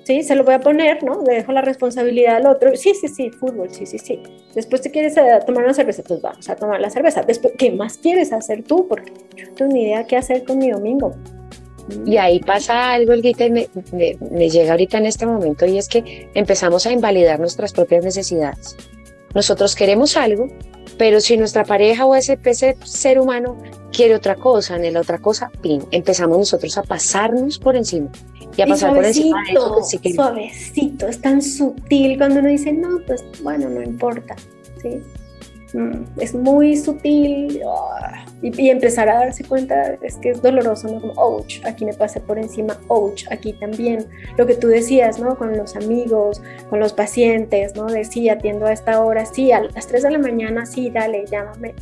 ¿sí? 0.08 0.22
Se 0.22 0.34
lo 0.34 0.42
voy 0.44 0.54
a 0.54 0.60
poner, 0.60 1.02
¿no? 1.04 1.22
Le 1.22 1.34
dejo 1.34 1.52
la 1.52 1.60
responsabilidad 1.60 2.36
al 2.36 2.46
otro. 2.46 2.74
Sí, 2.76 2.92
sí, 2.94 3.08
sí, 3.08 3.30
fútbol, 3.30 3.68
sí, 3.70 3.84
sí, 3.86 3.98
sí. 3.98 4.22
Después 4.54 4.80
te 4.82 4.90
quieres 4.90 5.16
eh, 5.18 5.22
tomar 5.46 5.64
una 5.64 5.74
cerveza, 5.74 6.02
pues 6.02 6.22
vamos 6.22 6.48
a 6.48 6.56
tomar 6.56 6.80
la 6.80 6.88
cerveza. 6.90 7.20
Después, 7.22 7.52
¿qué 7.58 7.70
más 7.70 7.98
quieres 7.98 8.32
hacer 8.32 8.62
tú? 8.64 8.88
Porque 8.88 9.12
yo 9.36 9.46
no 9.48 9.54
tengo 9.54 9.72
ni 9.72 9.82
idea 9.82 10.06
qué 10.06 10.16
hacer 10.16 10.44
con 10.44 10.56
mi 10.58 10.70
domingo. 10.70 11.14
Y 12.06 12.16
ahí 12.16 12.40
pasa 12.40 12.92
algo, 12.92 13.12
Olguita, 13.12 13.44
y 13.46 13.50
me, 13.50 13.68
me- 13.92 14.16
me 14.30 14.48
llega 14.50 14.72
ahorita 14.72 14.98
en 14.98 15.06
este 15.06 15.24
momento, 15.26 15.64
y 15.66 15.78
es 15.78 15.88
que 15.88 16.28
empezamos 16.34 16.86
a 16.86 16.92
invalidar 16.92 17.38
nuestras 17.40 17.72
propias 17.72 18.04
necesidades. 18.04 18.76
Nosotros 19.34 19.74
queremos 19.74 20.16
algo, 20.16 20.48
pero 20.98 21.20
si 21.20 21.36
nuestra 21.36 21.64
pareja 21.64 22.04
o 22.04 22.14
ese, 22.14 22.38
ese 22.44 22.76
ser 22.84 23.18
humano 23.20 23.56
quiere 23.92 24.14
otra 24.14 24.34
cosa, 24.34 24.74
anhela 24.74 25.00
otra 25.00 25.18
cosa, 25.18 25.50
pin, 25.62 25.82
empezamos 25.92 26.36
nosotros 26.36 26.76
a 26.76 26.82
pasarnos 26.82 27.58
por 27.58 27.76
encima 27.76 28.10
y 28.56 28.62
a 28.62 28.66
Y 28.66 28.70
pasar 28.70 28.94
por 28.94 29.04
encima 29.04 29.42
de 29.44 29.52
eso 29.52 29.60
suavecito, 29.60 29.78
que 29.78 29.84
sí 29.84 29.98
que 29.98 30.14
suavecito, 30.14 31.08
es 31.08 31.20
tan 31.20 31.40
sutil 31.40 32.18
cuando 32.18 32.40
uno 32.40 32.48
dice, 32.48 32.72
no, 32.72 32.98
pues 33.06 33.24
bueno, 33.42 33.68
no 33.68 33.80
importa, 33.80 34.34
¿sí? 34.82 35.00
Mm, 35.74 36.04
es 36.18 36.34
muy 36.34 36.76
sutil 36.76 37.60
ah, 37.66 38.24
y, 38.40 38.70
empezar 38.70 39.08
a 39.10 39.18
darse 39.18 39.44
cuenta 39.44 39.98
es 40.00 40.16
que 40.16 40.30
es 40.30 40.40
doloroso, 40.40 40.88
¿no? 40.88 41.00
Como, 41.00 41.12
ouch, 41.14 41.60
aquí 41.64 41.84
me 41.84 41.92
pasé 41.92 42.20
por 42.20 42.38
encima, 42.38 42.78
ouch, 42.88 43.24
aquí 43.30 43.52
también. 43.52 44.06
Lo 44.38 44.46
que 44.46 44.54
tú 44.54 44.68
decías, 44.68 45.18
¿no? 45.18 45.36
Con 45.36 45.56
los 45.56 45.76
amigos, 45.76 46.40
con 46.70 46.80
los 46.80 46.94
pacientes, 46.94 47.74
¿no? 47.76 47.86
De 47.86 48.04
sí, 48.04 48.28
atiendo 48.30 48.66
a 48.66 48.72
esta 48.72 49.04
hora, 49.04 49.26
sí, 49.26 49.52
a 49.52 49.60
las 49.60 49.86
3 49.86 50.04
de 50.04 50.10
la 50.10 50.18
mañana, 50.18 50.64
sí, 50.64 50.90
dale, 50.90 51.24
llámame. 51.30 51.74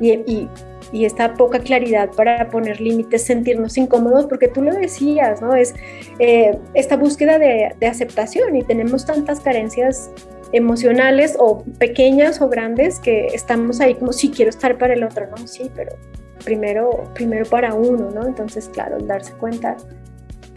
Y, 0.00 0.12
y, 0.12 0.48
esta 0.92 1.32
poca 1.34 1.58
claridad 1.58 2.10
para 2.10 2.50
poner 2.50 2.78
límites, 2.78 3.24
sentirnos 3.24 3.78
incómodos, 3.78 4.26
porque 4.26 4.46
tú 4.48 4.62
lo 4.62 4.74
decías, 4.74 5.40
¿no? 5.40 5.54
Es 5.54 5.74
eh, 6.18 6.58
esta 6.74 6.96
búsqueda 6.96 7.38
de 7.38 7.86
aceptación 7.86 8.54
y 8.56 8.62
tenemos 8.62 9.06
tantas 9.06 9.40
carencias 9.40 10.10
emocionales 10.52 11.36
o 11.38 11.64
pequeñas 11.78 12.40
o 12.40 12.48
grandes 12.48 13.00
que 13.00 13.26
estamos 13.26 13.80
ahí 13.80 13.94
como 13.94 14.12
sí 14.12 14.30
quiero 14.30 14.50
estar 14.50 14.78
para 14.78 14.94
el 14.94 15.04
otro, 15.04 15.26
no, 15.26 15.46
sí, 15.46 15.70
pero 15.74 15.96
primero, 16.44 17.04
primero 17.14 17.44
para 17.46 17.74
uno, 17.74 18.10
¿no? 18.10 18.26
Entonces, 18.26 18.68
claro, 18.68 18.98
darse 18.98 19.32
cuenta 19.34 19.76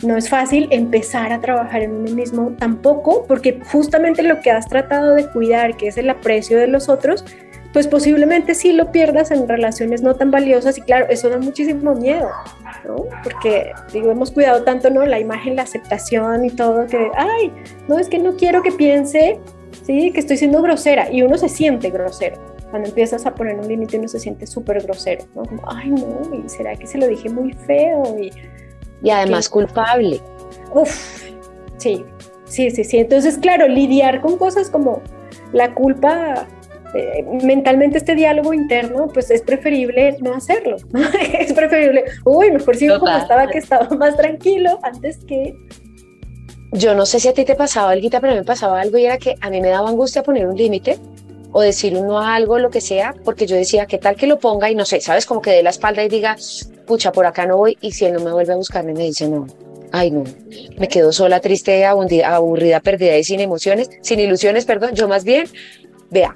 no 0.03 0.17
es 0.17 0.29
fácil 0.29 0.67
empezar 0.71 1.31
a 1.31 1.39
trabajar 1.39 1.81
en 1.81 1.93
uno 1.93 2.11
mismo 2.11 2.53
tampoco, 2.57 3.25
porque 3.27 3.59
justamente 3.71 4.23
lo 4.23 4.41
que 4.41 4.51
has 4.51 4.67
tratado 4.67 5.15
de 5.15 5.29
cuidar, 5.29 5.77
que 5.77 5.87
es 5.87 5.97
el 5.97 6.09
aprecio 6.09 6.57
de 6.57 6.67
los 6.67 6.89
otros, 6.89 7.23
pues 7.71 7.87
posiblemente 7.87 8.55
sí 8.55 8.71
lo 8.71 8.91
pierdas 8.91 9.31
en 9.31 9.49
relaciones 9.49 10.01
no 10.01 10.15
tan 10.15 10.31
valiosas 10.31 10.77
y 10.77 10.81
claro, 10.81 11.07
eso 11.09 11.29
da 11.29 11.37
muchísimo 11.37 11.93
miedo, 11.93 12.29
¿no? 12.85 12.95
Porque 13.21 13.73
digo, 13.91 14.11
hemos 14.11 14.31
cuidado 14.31 14.63
tanto, 14.63 14.89
¿no? 14.89 15.05
La 15.05 15.19
imagen, 15.19 15.57
la 15.57 15.63
aceptación 15.63 16.45
y 16.45 16.51
todo, 16.51 16.87
que, 16.87 17.09
ay, 17.17 17.51
no, 17.89 17.99
es 17.99 18.07
que 18.07 18.17
no 18.17 18.37
quiero 18.37 18.61
que 18.61 18.71
piense, 18.71 19.39
¿sí? 19.83 20.11
Que 20.11 20.19
estoy 20.19 20.37
siendo 20.37 20.61
grosera 20.61 21.11
y 21.11 21.21
uno 21.21 21.37
se 21.37 21.49
siente 21.49 21.89
grosero. 21.89 22.37
Cuando 22.69 22.89
empiezas 22.89 23.25
a 23.25 23.33
poner 23.33 23.55
un 23.55 23.67
límite 23.67 23.97
uno 23.97 24.07
se 24.07 24.19
siente 24.19 24.47
súper 24.47 24.81
grosero, 24.83 25.25
¿no? 25.35 25.43
Como, 25.43 25.61
ay, 25.69 25.89
no, 25.91 26.21
¿y 26.33 26.49
será 26.49 26.75
que 26.75 26.87
se 26.87 26.97
lo 26.97 27.07
dije 27.07 27.29
muy 27.29 27.53
feo? 27.53 28.03
Y, 28.19 28.31
y 29.01 29.09
además 29.09 29.47
culpable. 29.49 30.19
Uf, 30.73 31.23
sí, 31.77 32.05
sí, 32.45 32.71
sí, 32.71 32.83
sí. 32.83 32.97
Entonces, 32.97 33.37
claro, 33.37 33.67
lidiar 33.67 34.21
con 34.21 34.37
cosas 34.37 34.69
como 34.69 35.01
la 35.53 35.73
culpa, 35.73 36.47
eh, 36.93 37.25
mentalmente 37.43 37.97
este 37.97 38.15
diálogo 38.15 38.53
interno, 38.53 39.07
pues 39.07 39.29
es 39.31 39.41
preferible 39.41 40.17
no 40.21 40.33
hacerlo. 40.33 40.77
¿no? 40.91 41.01
es 41.39 41.53
preferible, 41.53 42.05
uy, 42.23 42.51
mejor 42.51 42.75
sigo 42.75 42.99
como 42.99 43.11
Total. 43.11 43.21
estaba, 43.21 43.47
que 43.47 43.57
estaba 43.57 43.89
más 43.95 44.15
tranquilo 44.17 44.79
antes 44.83 45.19
que... 45.25 45.55
Yo 46.77 46.93
no 46.93 47.05
sé 47.05 47.21
si 47.21 47.29
a 47.29 47.33
ti 47.33 47.45
te 47.45 47.55
pasaba 47.55 47.91
algo, 47.91 48.09
pero 48.09 48.27
a 48.27 48.31
mí 48.31 48.39
me 48.39 48.43
pasaba 48.43 48.81
algo 48.81 48.97
y 48.97 49.05
era 49.05 49.17
que 49.17 49.35
a 49.39 49.49
mí 49.49 49.61
me 49.61 49.69
daba 49.69 49.89
angustia 49.89 50.23
poner 50.23 50.45
un 50.45 50.57
límite 50.57 50.99
o 51.53 51.61
decir 51.61 51.95
un 51.95 52.07
no 52.07 52.19
a 52.19 52.35
algo, 52.35 52.59
lo 52.59 52.69
que 52.69 52.81
sea, 52.81 53.15
porque 53.23 53.47
yo 53.47 53.55
decía, 53.55 53.85
¿qué 53.85 53.97
tal 53.97 54.17
que 54.17 54.27
lo 54.27 54.39
ponga? 54.39 54.69
Y 54.69 54.75
no 54.75 54.83
sé, 54.83 54.99
¿sabes? 54.99 55.25
Como 55.25 55.41
que 55.41 55.51
dé 55.51 55.63
la 55.63 55.69
espalda 55.69 56.03
y 56.03 56.09
diga, 56.09 56.35
pucha, 56.85 57.13
por 57.13 57.25
acá 57.25 57.45
no 57.45 57.55
voy. 57.55 57.77
Y 57.79 57.93
si 57.93 58.03
él 58.03 58.13
no 58.13 58.19
me 58.19 58.33
vuelve 58.33 58.51
a 58.51 58.57
buscar, 58.57 58.83
me 58.83 58.91
dice, 58.91 59.29
no, 59.29 59.47
ay, 59.93 60.11
no, 60.11 60.25
me 60.77 60.89
quedo 60.89 61.13
sola, 61.13 61.39
triste, 61.39 61.85
aburrida, 61.85 62.81
perdida 62.81 63.17
y 63.17 63.23
sin 63.23 63.39
emociones, 63.39 63.89
sin 64.01 64.19
ilusiones, 64.19 64.65
perdón. 64.65 64.95
Yo 64.95 65.07
más 65.07 65.23
bien, 65.23 65.47
vea, 66.09 66.33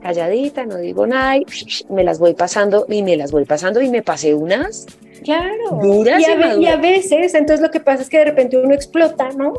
calladita, 0.00 0.64
no 0.64 0.76
digo 0.76 1.08
nada, 1.08 1.38
y 1.38 1.44
me 1.88 2.04
las 2.04 2.20
voy 2.20 2.34
pasando 2.34 2.86
y 2.88 3.02
me 3.02 3.16
las 3.16 3.32
voy 3.32 3.46
pasando 3.46 3.80
y 3.82 3.90
me 3.90 4.02
pasé 4.02 4.32
unas 4.32 4.86
Claro. 5.24 5.80
duras 5.82 6.20
Y 6.20 6.24
a, 6.30 6.34
ve- 6.36 6.42
y 6.44 6.48
maduras. 6.48 6.74
a 6.74 6.76
veces, 6.80 7.34
entonces 7.34 7.60
lo 7.60 7.70
que 7.70 7.80
pasa 7.80 8.02
es 8.02 8.08
que 8.08 8.18
de 8.18 8.24
repente 8.26 8.56
uno 8.58 8.74
explota, 8.74 9.30
¿no? 9.36 9.54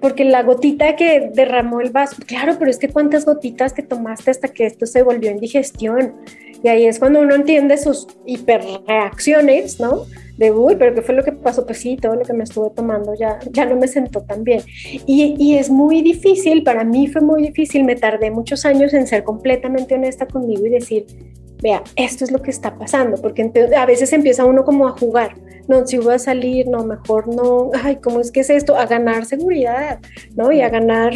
Porque 0.00 0.24
la 0.24 0.42
gotita 0.42 0.96
que 0.96 1.30
derramó 1.32 1.80
el 1.80 1.90
vaso, 1.90 2.16
claro, 2.26 2.56
pero 2.58 2.70
es 2.70 2.78
que 2.78 2.88
cuántas 2.88 3.24
gotitas 3.24 3.72
te 3.74 3.82
tomaste 3.82 4.30
hasta 4.32 4.48
que 4.48 4.66
esto 4.66 4.84
se 4.86 5.02
volvió 5.02 5.30
indigestión. 5.30 6.14
Y 6.64 6.68
ahí 6.68 6.86
es 6.86 6.98
cuando 6.98 7.20
uno 7.20 7.34
entiende 7.34 7.76
sus 7.76 8.06
hiperreacciones, 8.26 9.80
¿no? 9.80 10.04
De, 10.38 10.50
uy, 10.50 10.76
pero 10.76 10.94
¿qué 10.94 11.02
fue 11.02 11.14
lo 11.14 11.22
que 11.22 11.32
pasó? 11.32 11.66
Pues 11.66 11.78
sí, 11.78 11.96
todo 11.96 12.14
lo 12.16 12.22
que 12.22 12.32
me 12.32 12.44
estuve 12.44 12.70
tomando 12.70 13.14
ya, 13.14 13.38
ya 13.50 13.64
no 13.66 13.76
me 13.76 13.86
sentó 13.86 14.22
tan 14.22 14.44
bien. 14.44 14.62
Y, 15.06 15.36
y 15.38 15.58
es 15.58 15.70
muy 15.70 16.02
difícil, 16.02 16.62
para 16.62 16.84
mí 16.84 17.06
fue 17.06 17.20
muy 17.20 17.42
difícil, 17.42 17.84
me 17.84 17.96
tardé 17.96 18.30
muchos 18.30 18.64
años 18.64 18.94
en 18.94 19.06
ser 19.06 19.24
completamente 19.24 19.94
honesta 19.94 20.26
conmigo 20.26 20.66
y 20.66 20.70
decir, 20.70 21.06
vea, 21.62 21.82
esto 21.96 22.24
es 22.24 22.32
lo 22.32 22.42
que 22.42 22.50
está 22.50 22.76
pasando, 22.76 23.16
porque 23.22 23.50
a 23.76 23.86
veces 23.86 24.12
empieza 24.12 24.44
uno 24.44 24.64
como 24.64 24.88
a 24.88 24.90
jugar, 24.90 25.36
no, 25.68 25.86
si 25.86 25.98
voy 25.98 26.14
a 26.14 26.18
salir, 26.18 26.66
no, 26.68 26.84
mejor 26.84 27.32
no, 27.32 27.70
ay, 27.82 27.96
¿cómo 28.02 28.20
es 28.20 28.32
que 28.32 28.40
es 28.40 28.50
esto? 28.50 28.76
A 28.76 28.86
ganar 28.86 29.24
seguridad, 29.24 30.00
¿no? 30.34 30.50
Y 30.50 30.60
a 30.60 30.68
ganar 30.68 31.12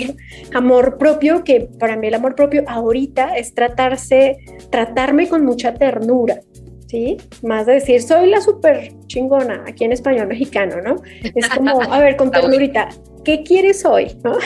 amor 0.55 0.99
propio, 0.99 1.43
que 1.43 1.69
para 1.79 1.97
mí 1.97 2.07
el 2.07 2.15
amor 2.15 2.37
propio 2.37 2.65
ahorita 2.69 3.37
es 3.37 3.55
tratarse, 3.55 4.39
tratarme 4.71 5.29
con 5.29 5.45
mucha 5.45 5.75
ternura, 5.75 6.41
¿sí? 6.87 7.17
Más 7.43 7.67
de 7.67 7.75
decir, 7.75 8.01
soy 8.03 8.31
la 8.31 8.41
súper 8.41 8.93
chingona, 9.09 9.65
aquí 9.67 9.85
en 9.85 9.93
español 9.93 10.29
mexicano, 10.29 10.77
¿no? 10.81 11.03
Es 11.35 11.49
como, 11.49 11.83
a 11.93 11.99
ver, 11.99 12.17
con 12.17 12.31
ternurita, 12.31 12.89
¿qué 13.25 13.43
quieres 13.43 13.85
hoy? 13.85 14.17
¿no? 14.23 14.39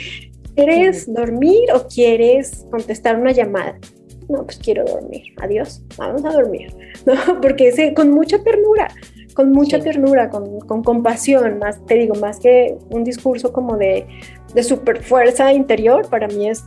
¿Quieres 0.56 1.12
dormir 1.12 1.68
o 1.74 1.86
quieres 1.88 2.66
contestar 2.70 3.16
una 3.16 3.32
llamada? 3.32 3.78
No, 4.28 4.44
pues 4.44 4.58
quiero 4.58 4.84
dormir. 4.84 5.22
Adiós, 5.40 5.82
vamos 5.96 6.24
a 6.24 6.30
dormir. 6.32 6.74
¿no? 7.06 7.40
Porque 7.40 7.68
es 7.68 7.76
con 7.94 8.10
mucha 8.10 8.42
ternura, 8.42 8.88
con 9.34 9.52
mucha 9.52 9.78
Sí. 9.78 9.84
ternura, 9.84 10.30
con, 10.30 10.60
con 10.60 10.82
compasión, 10.82 11.58
más, 11.58 11.84
te 11.86 11.94
digo, 11.94 12.14
más 12.14 12.38
que 12.38 12.76
un 12.90 13.04
discurso 13.04 13.52
como 13.52 13.76
de, 13.76 14.06
de 14.54 14.62
super 14.62 15.02
fuerza 15.02 15.52
interior, 15.52 16.08
para 16.08 16.28
mí 16.28 16.48
es 16.48 16.64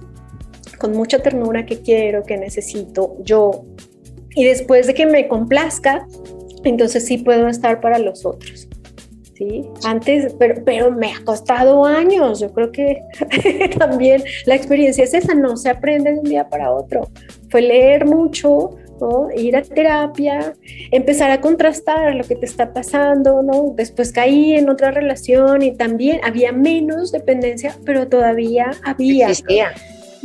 con 0.79 0.91
mucha 0.91 1.19
ternura 1.19 1.65
que 1.65 1.81
quiero, 1.81 2.23
que 2.23 2.37
necesito 2.37 3.15
yo. 3.23 3.65
Y 4.35 4.45
después 4.45 4.85
de 4.85 4.93
que 4.93 5.05
me 5.07 5.27
complazca, 5.27 6.05
entonces 6.63 7.05
sí 7.05 7.17
puedo 7.17 7.47
estar 7.47 7.81
para 7.81 7.97
los 7.97 8.25
otros. 8.25 8.67
¿Sí? 9.37 9.63
Antes, 9.83 10.35
pero, 10.37 10.63
pero 10.65 10.91
me 10.91 11.13
ha 11.13 11.23
costado 11.23 11.85
años. 11.85 12.39
Yo 12.39 12.51
creo 12.51 12.71
que 12.71 13.03
también 13.77 14.23
la 14.45 14.55
experiencia 14.55 15.03
es 15.03 15.13
esa, 15.13 15.33
no 15.33 15.57
se 15.57 15.69
aprende 15.69 16.13
de 16.13 16.19
un 16.19 16.25
día 16.25 16.49
para 16.49 16.71
otro. 16.71 17.09
Fue 17.49 17.61
leer 17.61 18.05
mucho, 18.05 18.71
¿no? 18.99 19.29
ir 19.35 19.55
a 19.55 19.61
terapia, 19.61 20.53
empezar 20.91 21.31
a 21.31 21.39
contrastar 21.39 22.15
lo 22.15 22.23
que 22.23 22.35
te 22.35 22.45
está 22.45 22.73
pasando, 22.73 23.41
¿no? 23.43 23.73
Después 23.75 24.11
caí 24.11 24.53
en 24.53 24.69
otra 24.69 24.91
relación 24.91 25.61
y 25.61 25.75
también 25.75 26.19
había 26.23 26.51
menos 26.51 27.11
dependencia, 27.11 27.75
pero 27.85 28.07
todavía 28.07 28.71
había. 28.83 29.29
Existía. 29.29 29.73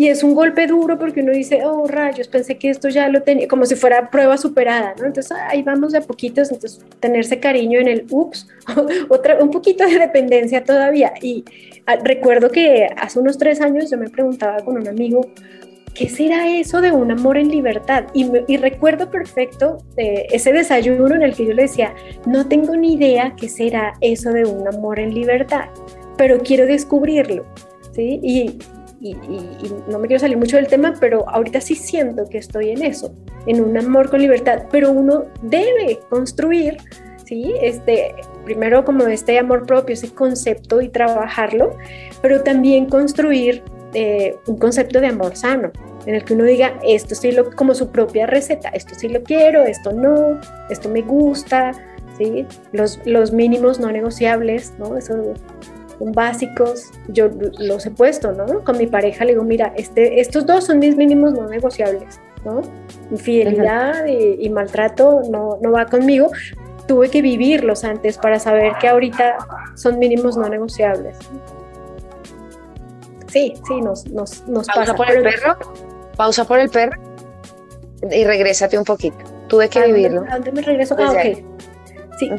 Y 0.03 0.09
es 0.09 0.25
un 0.25 0.35
golpe 0.35 0.67
duro 0.67 0.99
porque 0.99 1.21
uno 1.21 1.31
dice, 1.31 1.61
oh 1.65 1.87
rayos, 1.87 2.27
pensé 2.27 2.59
que 2.59 2.71
esto 2.71 2.89
ya 2.89 3.09
lo 3.09 3.23
tenía, 3.23 3.47
como 3.47 3.65
si 3.67 3.77
fuera 3.77 4.11
prueba 4.11 4.37
superada, 4.37 4.97
¿no? 4.99 5.07
Entonces 5.07 5.31
ahí 5.49 5.63
vamos 5.63 5.93
de 5.93 5.99
a 5.99 6.01
poquitos, 6.01 6.51
entonces 6.51 6.85
tenerse 6.99 7.39
cariño 7.39 7.79
en 7.79 7.87
el 7.87 8.07
ups, 8.11 8.49
otra, 9.09 9.41
un 9.41 9.53
poquito 9.53 9.87
de 9.87 10.01
dependencia 10.01 10.65
todavía. 10.65 11.13
Y 11.23 11.45
ah, 11.87 11.95
recuerdo 12.03 12.51
que 12.51 12.89
hace 12.97 13.21
unos 13.21 13.39
tres 13.39 13.61
años 13.61 13.93
yo 13.93 13.97
me 13.97 14.11
preguntaba 14.11 14.57
con 14.65 14.77
un 14.77 14.89
amigo, 14.89 15.21
¿qué 15.95 16.09
será 16.09 16.49
eso 16.49 16.81
de 16.81 16.91
un 16.91 17.13
amor 17.13 17.37
en 17.39 17.51
libertad? 17.51 18.07
Y, 18.13 18.25
me- 18.25 18.45
y 18.49 18.57
recuerdo 18.57 19.09
perfecto 19.09 19.79
eh, 19.97 20.27
ese 20.33 20.53
desayuno 20.53 21.15
en 21.15 21.23
el 21.23 21.33
que 21.37 21.47
yo 21.47 21.53
le 21.53 21.63
decía, 21.63 21.95
no 22.27 22.49
tengo 22.49 22.75
ni 22.75 22.95
idea 22.95 23.35
qué 23.37 23.49
será 23.49 23.95
eso 24.01 24.33
de 24.33 24.47
un 24.47 24.67
amor 24.67 24.99
en 24.99 25.15
libertad, 25.15 25.67
pero 26.17 26.41
quiero 26.41 26.67
descubrirlo, 26.67 27.47
¿sí? 27.93 28.19
Y, 28.21 28.59
y, 29.03 29.17
no 29.89 29.99
me 29.99 30.07
quiero 30.07 30.21
salir 30.21 30.37
mucho 30.37 30.57
del 30.57 30.69
tema, 30.69 30.95
pero 31.01 31.29
ahorita 31.29 31.61
sí 31.61 31.75
siento 31.75 32.29
que 32.29 32.39
estoy 32.39 32.71
en 32.71 32.83
eso, 32.83 33.13
en 33.47 33.63
un 33.63 33.77
amor 33.77 34.09
con 34.09 34.21
libertad, 34.21 34.65
pero 34.71 34.91
uno 34.93 35.25
debe 35.43 35.99
construir, 36.09 36.77
¿sí? 37.25 37.53
Este, 37.61 38.15
primero 38.45 38.85
como 38.85 39.07
este 39.07 39.39
amor 39.39 39.67
propio, 39.67 39.95
ese 39.95 40.13
concepto 40.13 40.81
y 40.81 40.89
trabajarlo, 40.89 41.77
pero 42.21 42.43
también 42.43 42.87
construir 42.87 43.63
eh, 43.95 44.37
un 44.47 44.57
concepto 44.57 45.01
de 45.01 45.09
amor 45.09 45.37
sano, 45.37 45.73
en 46.07 46.15
el 46.15 46.25
que 46.25 46.35
uno 46.35 46.45
diga, 46.45 46.79
esto 46.85 47.15
sí 47.15 47.33
lo, 47.33 47.51
como 47.51 47.75
su 47.75 47.91
propia 47.91 48.27
receta, 48.27 48.69
esto 48.71 48.95
sí 48.97 49.09
lo 49.09 49.23
quiero, 49.23 49.63
esto 49.63 49.93
no, 49.93 50.41
esto 50.71 50.89
me 50.89 51.03
gusta, 51.03 51.73
¿sí? 52.19 52.47
Los, 52.73 53.01
los 53.05 53.33
mínimos 53.33 53.81
no 53.81 53.91
negociables, 53.91 54.75
¿no? 54.79 54.97
Eso 54.97 55.35
básicos, 56.11 56.91
yo 57.09 57.29
los 57.61 57.87
he 57.87 57.91
puesto, 57.93 58.33
¿no? 58.33 58.65
Con 58.65 58.77
mi 58.79 58.89
pareja 58.89 59.25
le 59.25 59.33
digo, 59.33 59.45
mira, 59.45 59.73
este, 59.77 60.21
estos 60.21 60.45
dos 60.47 60.65
son 60.65 60.81
mis 60.81 60.97
mínimos 60.97 61.33
no 61.35 61.47
negociables, 61.47 62.19
¿no? 62.45 62.63
Infidelidad 63.13 64.07
y, 64.07 64.45
y 64.45 64.51
maltrato 64.51 65.23
no, 65.31 65.59
no 65.63 65.71
va 65.71 65.87
conmigo. 65.87 66.31
Tuve 66.89 67.09
que 67.11 67.23
vivirlos 67.23 67.85
antes 67.85 68.19
para 68.19 68.41
saber 68.41 68.73
que 68.81 68.89
ahorita 68.89 69.37
son 69.77 70.01
mínimos 70.01 70.37
no 70.37 70.49
negociables. 70.49 71.17
Sí, 73.29 73.55
sí, 73.67 73.81
nos, 73.81 74.07
nos, 74.09 74.47
nos 74.49 74.67
Pausa 74.67 74.93
pasa. 74.93 74.95
por 74.95 75.11
el 75.11 75.23
perro. 75.23 75.57
Pausa 76.17 76.45
por 76.45 76.59
el 76.59 76.69
perro. 76.69 77.01
Y 78.11 78.25
regrésate 78.25 78.77
un 78.77 78.85
poquito. 78.85 79.17
Tuve 79.49 79.69
que 79.69 79.79
¿A 79.79 79.83
dónde- 79.83 79.97
vivirlo. 79.97 80.25
¿A 80.29 80.35
dónde 80.35 80.53
me 80.53 80.63
regreso? 80.63 80.97
Ah, 80.99 81.13
ok. 81.13 81.45
Sí. 82.19 82.31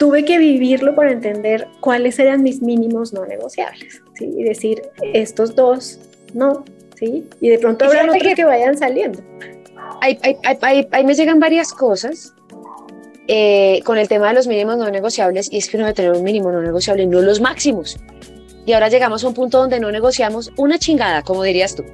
Tuve 0.00 0.24
que 0.24 0.38
vivirlo 0.38 0.94
para 0.96 1.12
entender 1.12 1.68
cuáles 1.80 2.18
eran 2.18 2.42
mis 2.42 2.62
mínimos 2.62 3.12
no 3.12 3.26
negociables, 3.26 4.00
¿sí? 4.14 4.24
Y 4.36 4.42
decir, 4.44 4.80
estos 5.12 5.54
dos, 5.54 6.00
no, 6.32 6.64
¿sí? 6.98 7.28
Y 7.40 7.50
de 7.50 7.58
pronto 7.58 7.84
habrá 7.84 8.04
otros 8.04 8.16
que- 8.22 8.34
que 8.34 8.44
vayan 8.46 8.76
saliendo. 8.78 9.20
ahí, 10.00 10.18
ahí- 10.22 10.36
ahí- 10.44 10.58
ahí- 10.62 10.88
ahí 10.90 11.04
me 11.04 11.14
llegan 11.14 11.38
varias 11.38 11.72
cosas 11.74 12.34
eh, 13.28 13.82
con 13.84 13.98
el 13.98 14.08
tema 14.08 14.28
de 14.28 14.34
los 14.34 14.46
mínimos 14.48 14.76
no 14.78 14.90
negociables 14.90 15.52
y 15.52 15.58
es 15.58 15.68
que 15.68 15.76
uno 15.76 15.86
debe 15.86 15.94
tener 15.94 16.12
un 16.12 16.24
mínimo 16.24 16.50
no 16.50 16.60
negociable, 16.62 17.06
no 17.06 17.20
los 17.20 17.40
máximos. 17.40 17.96
Y 18.66 18.72
ahora 18.72 18.88
llegamos 18.88 19.22
a 19.22 19.28
un 19.28 19.34
punto 19.34 19.58
donde 19.58 19.78
no 19.80 19.92
negociamos 19.92 20.50
una 20.56 20.78
chingada, 20.78 21.22
como 21.22 21.42
dirías 21.44 21.76
tú. 21.76 21.84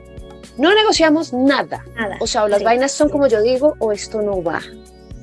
No 0.57 0.73
negociamos 0.75 1.33
nada. 1.35 1.85
Nada. 1.95 2.17
O 2.21 2.27
sea, 2.27 2.45
o 2.45 2.49
las 2.49 2.61
Sí, 2.61 2.65
vainas 2.65 2.93
son 2.93 3.09
sí. 3.09 3.13
como 3.13 3.27
yo 3.27 3.43
digo 3.43 3.75
o 3.81 3.93
esto 3.93 4.23
no 4.23 4.43
va. 4.43 4.63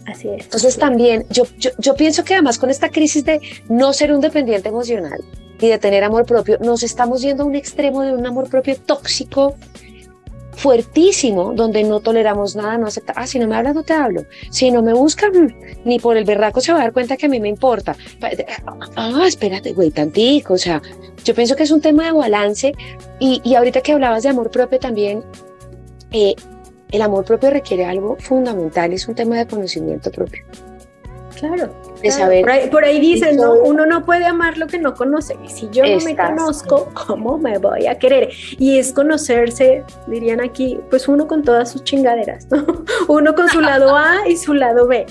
Así 0.06 0.30
es. 0.30 0.46
Entonces 0.46 0.78
también 0.78 1.26
yo, 1.30 1.44
yo, 1.58 1.96
pienso 1.96 2.24
que 2.24 2.34
además 2.34 2.58
con 2.58 2.70
esta 2.70 2.90
crisis 2.90 3.24
de 3.24 3.40
no 3.70 3.94
ser 3.94 4.12
un 4.12 4.22
dependiente 4.22 4.70
emocional 4.70 5.24
y 5.60 5.68
de 5.70 5.78
tener 5.78 6.04
amor 6.04 6.26
propio, 6.26 6.58
nos 6.60 6.84
estamos 6.84 7.22
yendo 7.22 7.44
a 7.44 7.46
un 7.46 7.56
extremo 7.56 8.02
de 8.02 8.14
un 8.14 8.26
amor 8.26 8.50
propio 8.50 8.76
tóxico 8.76 9.56
fuertísimo, 10.56 11.54
donde 11.54 11.84
no 11.84 12.00
toleramos 12.00 12.56
nada, 12.56 12.78
no 12.78 12.88
acepta, 12.88 13.14
ah, 13.16 13.26
si 13.26 13.40
no 13.40 13.48
me 13.48 13.56
hablas, 13.56 13.74
no 13.74 13.84
te 13.84 13.94
hablo, 13.94 14.26
si 14.52 14.72
no 14.72 14.84
me 14.84 14.94
buscan, 14.94 15.32
mm, 15.32 15.56
ni 15.86 16.00
por 16.00 16.16
el 16.16 16.26
berraco 16.26 16.62
se 16.62 16.72
va 16.72 16.80
a 16.80 16.82
dar 16.84 16.94
cuenta 16.94 17.18
que 17.18 17.26
a 17.26 17.30
mí 17.30 17.40
me 17.40 17.50
importa. 17.50 17.96
Ah, 18.96 19.26
espérate, 19.26 19.74
güey, 19.74 19.90
tantico, 19.92 20.54
o 20.54 20.58
sea, 20.58 20.82
yo 21.24 21.34
pienso 21.34 21.56
que 21.56 21.64
es 21.64 21.72
un 21.72 21.82
tema 21.82 22.06
de 22.06 22.12
balance 22.12 22.74
y, 23.20 23.42
y 23.44 23.56
ahorita 23.56 23.82
que 23.82 23.94
hablabas 23.94 24.24
de 24.24 24.30
amor 24.30 24.52
propio 24.52 24.80
también, 24.80 25.24
eh, 26.12 26.36
el 26.94 27.02
amor 27.02 27.26
propio 27.26 27.50
requiere 27.50 27.86
algo 27.86 28.16
fundamental, 28.20 28.94
es 28.94 29.08
un 29.08 29.16
tema 29.16 29.36
de 29.38 29.48
conocimiento 29.48 30.12
propio, 30.12 30.46
Claro. 31.36 31.74
de 31.96 32.02
claro. 32.02 32.18
saber 32.18 32.42
Por 32.42 32.52
ahí, 32.52 32.70
por 32.70 32.86
ahí 32.86 33.00
dicen, 33.00 33.36
¿no? 33.36 33.56
Uno 33.56 33.88
no 33.88 34.06
puede 34.06 34.26
amar 34.26 34.58
lo 34.60 34.68
que 34.68 34.78
no 34.78 34.94
conoce. 34.94 35.36
Y 35.44 35.50
si 35.50 35.68
yo 35.72 35.84
no 35.84 36.00
me 36.06 36.16
conozco, 36.16 36.90
¿cómo 37.08 37.40
me 37.40 37.58
voy 37.58 37.88
a 37.88 37.98
querer? 37.98 38.30
Y 38.60 38.78
es 38.78 38.94
conocerse, 38.94 39.84
dirían 40.06 40.40
aquí, 40.40 40.80
pues 40.92 41.08
uno 41.08 41.28
con 41.28 41.44
todas 41.44 41.72
sus 41.72 41.84
chingaderas, 41.84 42.48
¿no? 42.52 42.64
Uno 43.08 43.34
con 43.34 43.50
su 43.50 43.60
lado 43.60 43.98
A 43.98 44.28
y 44.30 44.38
su 44.38 44.54
lado 44.54 44.88
B. 44.88 45.06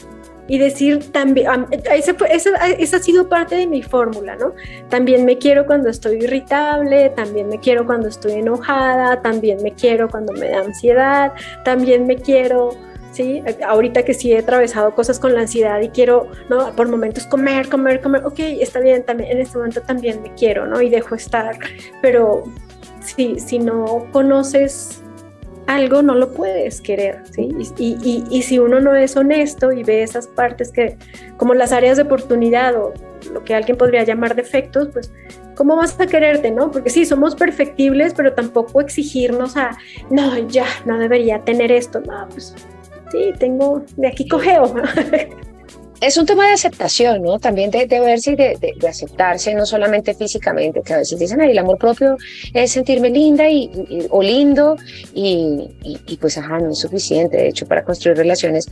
Y 0.48 0.58
decir 0.58 1.12
también, 1.12 1.48
am- 1.48 1.66
ese 1.70 2.14
fue- 2.14 2.34
esa, 2.34 2.50
esa 2.70 2.96
ha 2.96 3.00
sido 3.00 3.28
parte 3.28 3.54
de 3.56 3.66
mi 3.66 3.82
fórmula, 3.82 4.36
¿no? 4.36 4.54
También 4.88 5.24
me 5.24 5.38
quiero 5.38 5.66
cuando 5.66 5.88
estoy 5.88 6.16
irritable, 6.16 7.10
también 7.10 7.48
me 7.48 7.58
quiero 7.60 7.86
cuando 7.86 8.08
estoy 8.08 8.32
enojada, 8.32 9.22
también 9.22 9.62
me 9.62 9.72
quiero 9.72 10.08
cuando 10.10 10.32
me 10.32 10.48
da 10.48 10.60
ansiedad, 10.60 11.32
también 11.64 12.06
me 12.06 12.16
quiero 12.16 12.70
¿sí? 13.12 13.42
Ahorita 13.66 14.04
que 14.04 14.14
sí 14.14 14.32
he 14.32 14.38
atravesado 14.38 14.94
cosas 14.94 15.18
con 15.20 15.34
la 15.34 15.40
ansiedad 15.42 15.78
y 15.82 15.90
quiero, 15.90 16.28
¿no? 16.48 16.74
Por 16.74 16.88
momentos 16.88 17.26
comer, 17.26 17.68
comer, 17.68 18.00
comer, 18.00 18.24
ok, 18.24 18.38
está 18.38 18.80
bien, 18.80 19.04
también, 19.04 19.32
en 19.32 19.38
este 19.42 19.58
momento 19.58 19.82
también 19.82 20.22
me 20.22 20.32
quiero, 20.34 20.66
¿no? 20.66 20.80
Y 20.80 20.88
dejo 20.88 21.14
estar, 21.14 21.58
pero 22.00 22.44
si, 23.02 23.38
si 23.38 23.58
no 23.58 24.06
conoces 24.12 25.01
algo, 25.66 26.02
no 26.02 26.14
lo 26.14 26.32
puedes 26.32 26.80
querer, 26.80 27.22
¿sí? 27.30 27.48
Y, 27.78 27.96
y, 28.02 28.24
y, 28.30 28.42
si 28.42 28.58
uno 28.58 28.80
no 28.80 28.94
es 28.94 29.16
honesto 29.16 29.72
y 29.72 29.84
ve 29.84 30.02
esas 30.02 30.26
partes 30.26 30.72
que, 30.72 30.96
como 31.36 31.54
las 31.54 31.72
áreas 31.72 31.96
de 31.96 32.02
oportunidad 32.02 32.76
o 32.76 32.92
lo 33.32 33.44
que 33.44 33.54
alguien 33.54 33.76
podría 33.76 34.02
llamar 34.04 34.34
defectos, 34.34 34.88
pues 34.92 35.12
¿cómo 35.54 35.76
vas 35.76 35.98
a 36.00 36.06
quererte, 36.06 36.50
no? 36.50 36.70
Porque 36.70 36.90
sí, 36.90 37.04
somos 37.04 37.34
perfectibles, 37.34 38.14
pero 38.14 38.32
tampoco 38.32 38.80
exigirnos 38.80 39.56
a, 39.56 39.76
no, 40.10 40.36
ya, 40.48 40.66
no 40.84 40.98
debería 40.98 41.42
tener 41.42 41.70
esto, 41.70 42.00
no, 42.00 42.28
pues 42.30 42.54
sí, 43.10 43.32
tengo, 43.38 43.84
de 43.96 44.08
aquí 44.08 44.28
cogeo. 44.28 44.74
es 46.02 46.16
un 46.16 46.26
tema 46.26 46.46
de 46.48 46.54
aceptación, 46.54 47.22
¿no? 47.22 47.38
También 47.38 47.70
de, 47.70 47.86
de 47.86 48.00
verse 48.00 48.32
y 48.32 48.36
de, 48.36 48.56
de, 48.60 48.74
de, 48.76 48.88
aceptarse, 48.88 49.54
no 49.54 49.64
solamente 49.64 50.14
físicamente, 50.14 50.82
que 50.82 50.94
a 50.94 50.96
veces 50.98 51.16
dicen, 51.16 51.40
ay, 51.40 51.52
el 51.52 51.58
amor 51.58 51.78
propio 51.78 52.16
es 52.52 52.72
sentirme 52.72 53.08
linda 53.08 53.48
y, 53.48 53.70
y 53.88 54.06
o 54.10 54.20
lindo, 54.20 54.76
y, 55.14 55.70
y, 55.84 56.00
y, 56.04 56.16
pues, 56.16 56.36
ajá, 56.38 56.58
no 56.58 56.72
es 56.72 56.80
suficiente. 56.80 57.36
De 57.36 57.48
hecho, 57.48 57.66
para 57.66 57.84
construir 57.84 58.16
relaciones, 58.16 58.68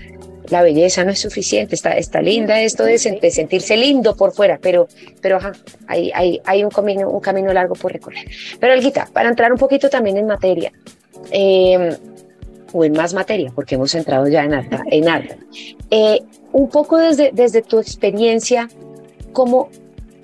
la 0.49 0.63
belleza 0.63 1.05
no 1.05 1.13
es 1.13 1.21
suficiente. 1.21 1.77
Está, 1.77 1.97
está 1.97 2.21
linda 2.21 2.61
esto 2.61 2.83
de, 2.83 2.99
sentirse 2.99 3.77
lindo 3.77 4.17
por 4.17 4.33
fuera, 4.33 4.59
pero, 4.61 4.89
pero 5.23 5.37
ajá, 5.37 5.53
hay, 5.87 6.11
hay, 6.13 6.41
hay 6.45 6.65
un, 6.65 6.71
camino, 6.71 7.09
un 7.09 7.21
camino 7.21 7.53
largo 7.53 7.77
por 7.77 7.93
recorrer. 7.93 8.27
Pero, 8.59 8.75
Olguita, 8.75 9.07
para 9.13 9.29
entrar 9.29 9.53
un 9.53 9.59
poquito 9.59 9.89
también 9.89 10.17
en 10.17 10.27
materia, 10.27 10.73
eh, 11.31 11.97
o 12.73 12.85
en 12.85 12.93
más 12.93 13.15
materia, 13.15 13.53
porque 13.55 13.77
hemos 13.77 13.95
entrado 13.95 14.27
ya 14.27 14.43
en 14.43 14.55
alta, 14.55 14.83
en 14.91 15.09
alta. 15.09 15.37
Eh, 15.93 16.21
un 16.53 16.69
poco 16.69 16.97
desde, 16.97 17.31
desde 17.33 17.63
tu 17.63 17.79
experiencia, 17.79 18.69
¿cómo, 19.33 19.69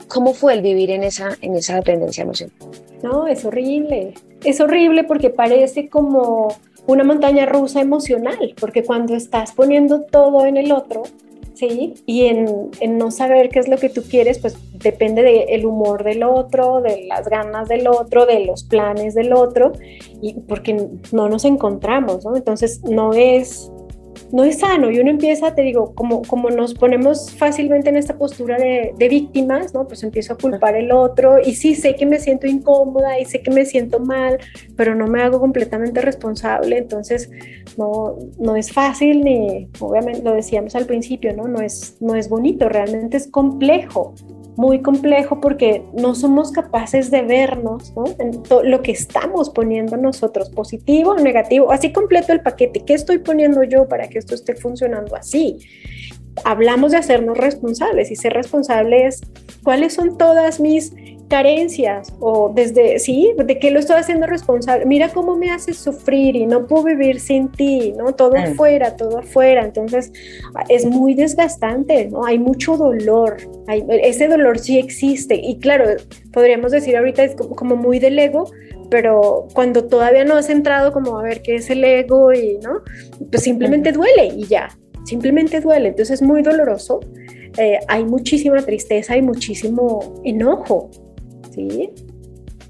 ¿cómo 0.08 0.34
fue 0.34 0.54
el 0.54 0.62
vivir 0.62 0.90
en 0.90 1.04
esa, 1.04 1.36
en 1.40 1.54
esa 1.54 1.76
dependencia 1.76 2.22
emocional? 2.22 2.54
No, 3.02 3.26
es 3.26 3.44
horrible. 3.44 4.14
Es 4.44 4.60
horrible 4.60 5.04
porque 5.04 5.30
parece 5.30 5.88
como 5.88 6.48
una 6.86 7.04
montaña 7.04 7.46
rusa 7.46 7.80
emocional, 7.80 8.54
porque 8.60 8.84
cuando 8.84 9.14
estás 9.14 9.52
poniendo 9.52 10.02
todo 10.02 10.46
en 10.46 10.56
el 10.56 10.72
otro, 10.72 11.02
¿sí? 11.54 11.94
Y 12.06 12.26
en, 12.26 12.70
no 12.98 13.10
saber 13.10 13.48
qué 13.48 13.58
es 13.58 13.68
lo 13.68 13.76
que 13.76 13.88
tú 13.88 14.02
quieres, 14.02 14.38
pues 14.38 14.56
depende 14.78 15.22
del 15.22 15.66
humor 15.66 16.04
del 16.04 16.22
otro, 16.22 16.80
de 16.80 17.06
las 17.06 17.28
ganas 17.28 17.68
del 17.68 17.88
otro, 17.88 18.26
de 18.26 18.44
los 18.44 18.62
planes 18.62 19.14
del 19.14 19.32
otro, 19.32 19.72
y 20.22 20.34
porque 20.34 20.88
no 21.12 21.28
nos 21.28 21.44
encontramos, 21.44 22.24
¿no? 22.24 22.36
Entonces 22.36 22.82
no 22.84 23.12
es 23.14 23.72
no 24.32 24.44
es 24.44 24.58
sano 24.58 24.90
y 24.90 24.98
uno 24.98 25.10
empieza, 25.10 25.54
te 25.54 25.62
digo, 25.62 25.94
como, 25.94 26.22
como 26.22 26.50
nos 26.50 26.74
ponemos 26.74 27.30
fácilmente 27.30 27.88
en 27.88 27.96
esta 27.96 28.16
postura 28.16 28.56
de, 28.56 28.92
de 28.96 29.08
víctimas, 29.08 29.74
¿no? 29.74 29.86
Pues 29.86 30.02
empiezo 30.02 30.32
a 30.34 30.38
culpar 30.38 30.76
el 30.76 30.92
otro 30.92 31.38
y 31.40 31.54
sí 31.54 31.74
sé 31.74 31.94
que 31.94 32.06
me 32.06 32.18
siento 32.18 32.46
incómoda 32.46 33.18
y 33.18 33.24
sé 33.24 33.42
que 33.42 33.50
me 33.50 33.64
siento 33.64 34.00
mal, 34.00 34.38
pero 34.76 34.94
no 34.94 35.06
me 35.06 35.22
hago 35.22 35.40
completamente 35.40 36.00
responsable, 36.00 36.78
entonces 36.78 37.30
no, 37.76 38.16
no 38.38 38.56
es 38.56 38.72
fácil 38.72 39.22
ni, 39.22 39.68
obviamente 39.80 40.22
lo 40.22 40.34
decíamos 40.34 40.74
al 40.74 40.86
principio, 40.86 41.34
¿no? 41.34 41.48
No 41.48 41.60
es, 41.60 41.96
no 42.00 42.14
es 42.14 42.28
bonito, 42.28 42.68
realmente 42.68 43.16
es 43.16 43.28
complejo 43.28 44.14
muy 44.56 44.80
complejo 44.80 45.40
porque 45.40 45.84
no 45.92 46.14
somos 46.14 46.50
capaces 46.50 47.10
de 47.10 47.22
vernos 47.22 47.92
¿no? 47.94 48.04
en 48.18 48.42
lo 48.68 48.82
que 48.82 48.92
estamos 48.92 49.50
poniendo 49.50 49.96
nosotros, 49.96 50.50
positivo 50.50 51.12
o 51.12 51.18
negativo, 51.18 51.70
así 51.70 51.92
completo 51.92 52.32
el 52.32 52.40
paquete, 52.40 52.84
¿qué 52.84 52.94
estoy 52.94 53.18
poniendo 53.18 53.62
yo 53.62 53.88
para 53.88 54.08
que 54.08 54.18
esto 54.18 54.34
esté 54.34 54.54
funcionando 54.54 55.14
así? 55.14 55.58
Hablamos 56.44 56.92
de 56.92 56.98
hacernos 56.98 57.38
responsables 57.38 58.10
y 58.10 58.16
ser 58.16 58.32
responsable 58.32 59.06
es 59.06 59.20
cuáles 59.62 59.94
son 59.94 60.18
todas 60.18 60.60
mis 60.60 60.92
carencias 61.28 62.12
o 62.20 62.52
desde, 62.54 62.98
sí, 62.98 63.32
de 63.36 63.58
qué 63.58 63.70
lo 63.70 63.80
estoy 63.80 63.96
haciendo 63.96 64.26
responsable. 64.26 64.86
Mira 64.86 65.08
cómo 65.08 65.36
me 65.36 65.50
haces 65.50 65.78
sufrir 65.78 66.36
y 66.36 66.46
no 66.46 66.66
puedo 66.66 66.84
vivir 66.84 67.20
sin 67.20 67.48
ti, 67.50 67.92
¿no? 67.96 68.14
Todo 68.14 68.32
mm. 68.32 68.52
afuera, 68.52 68.96
todo 68.96 69.18
afuera. 69.18 69.64
Entonces 69.64 70.12
es 70.68 70.84
muy 70.86 71.14
desgastante, 71.14 72.06
¿no? 72.06 72.24
Hay 72.24 72.38
mucho 72.38 72.76
dolor, 72.76 73.36
hay, 73.66 73.84
ese 74.02 74.28
dolor 74.28 74.58
sí 74.58 74.78
existe 74.78 75.34
y 75.34 75.58
claro, 75.58 75.86
podríamos 76.32 76.72
decir 76.72 76.96
ahorita 76.96 77.24
es 77.24 77.34
como, 77.34 77.56
como 77.56 77.76
muy 77.76 77.98
del 77.98 78.18
ego, 78.18 78.50
pero 78.90 79.48
cuando 79.52 79.86
todavía 79.86 80.24
no 80.24 80.34
has 80.34 80.48
entrado 80.48 80.92
como 80.92 81.18
a 81.18 81.22
ver 81.22 81.42
qué 81.42 81.56
es 81.56 81.70
el 81.70 81.82
ego 81.82 82.32
y, 82.32 82.58
¿no? 82.58 82.82
Pues 83.30 83.42
simplemente 83.42 83.92
duele 83.92 84.26
y 84.26 84.44
ya, 84.44 84.68
simplemente 85.04 85.60
duele. 85.60 85.88
Entonces 85.88 86.20
es 86.20 86.22
muy 86.22 86.42
doloroso. 86.42 87.00
Eh, 87.58 87.78
hay 87.88 88.04
muchísima 88.04 88.60
tristeza 88.62 89.16
y 89.16 89.22
muchísimo 89.22 90.20
enojo, 90.24 90.90
¿sí? 91.56 91.90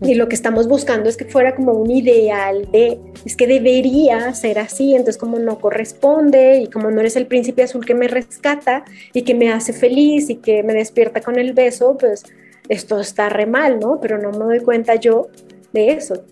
Y 0.00 0.14
lo 0.14 0.28
que 0.28 0.34
estamos 0.34 0.68
buscando 0.68 1.08
es 1.08 1.16
que 1.16 1.24
fuera 1.24 1.54
como 1.54 1.72
un 1.72 1.90
ideal 1.90 2.68
de, 2.70 3.00
es 3.24 3.34
que 3.34 3.46
debería 3.46 4.32
ser 4.34 4.58
así, 4.58 4.90
entonces 4.90 5.16
como 5.16 5.38
no 5.38 5.58
corresponde 5.58 6.58
y 6.58 6.66
como 6.66 6.90
no 6.90 7.00
eres 7.00 7.16
el 7.16 7.26
príncipe 7.26 7.62
azul 7.62 7.84
que 7.86 7.94
me 7.94 8.06
rescata 8.06 8.84
y 9.14 9.22
que 9.22 9.34
me 9.34 9.50
hace 9.50 9.72
feliz 9.72 10.28
y 10.28 10.36
que 10.36 10.62
me 10.62 10.74
despierta 10.74 11.22
con 11.22 11.38
el 11.38 11.54
beso, 11.54 11.96
pues 11.98 12.24
esto 12.68 13.00
está 13.00 13.30
re 13.30 13.46
mal, 13.46 13.80
¿no? 13.80 13.98
Pero 14.00 14.18
no 14.18 14.32
me 14.32 14.44
doy 14.44 14.60
cuenta 14.60 14.96
yo 14.96 15.28
de 15.72 15.92
eso. 15.92 16.22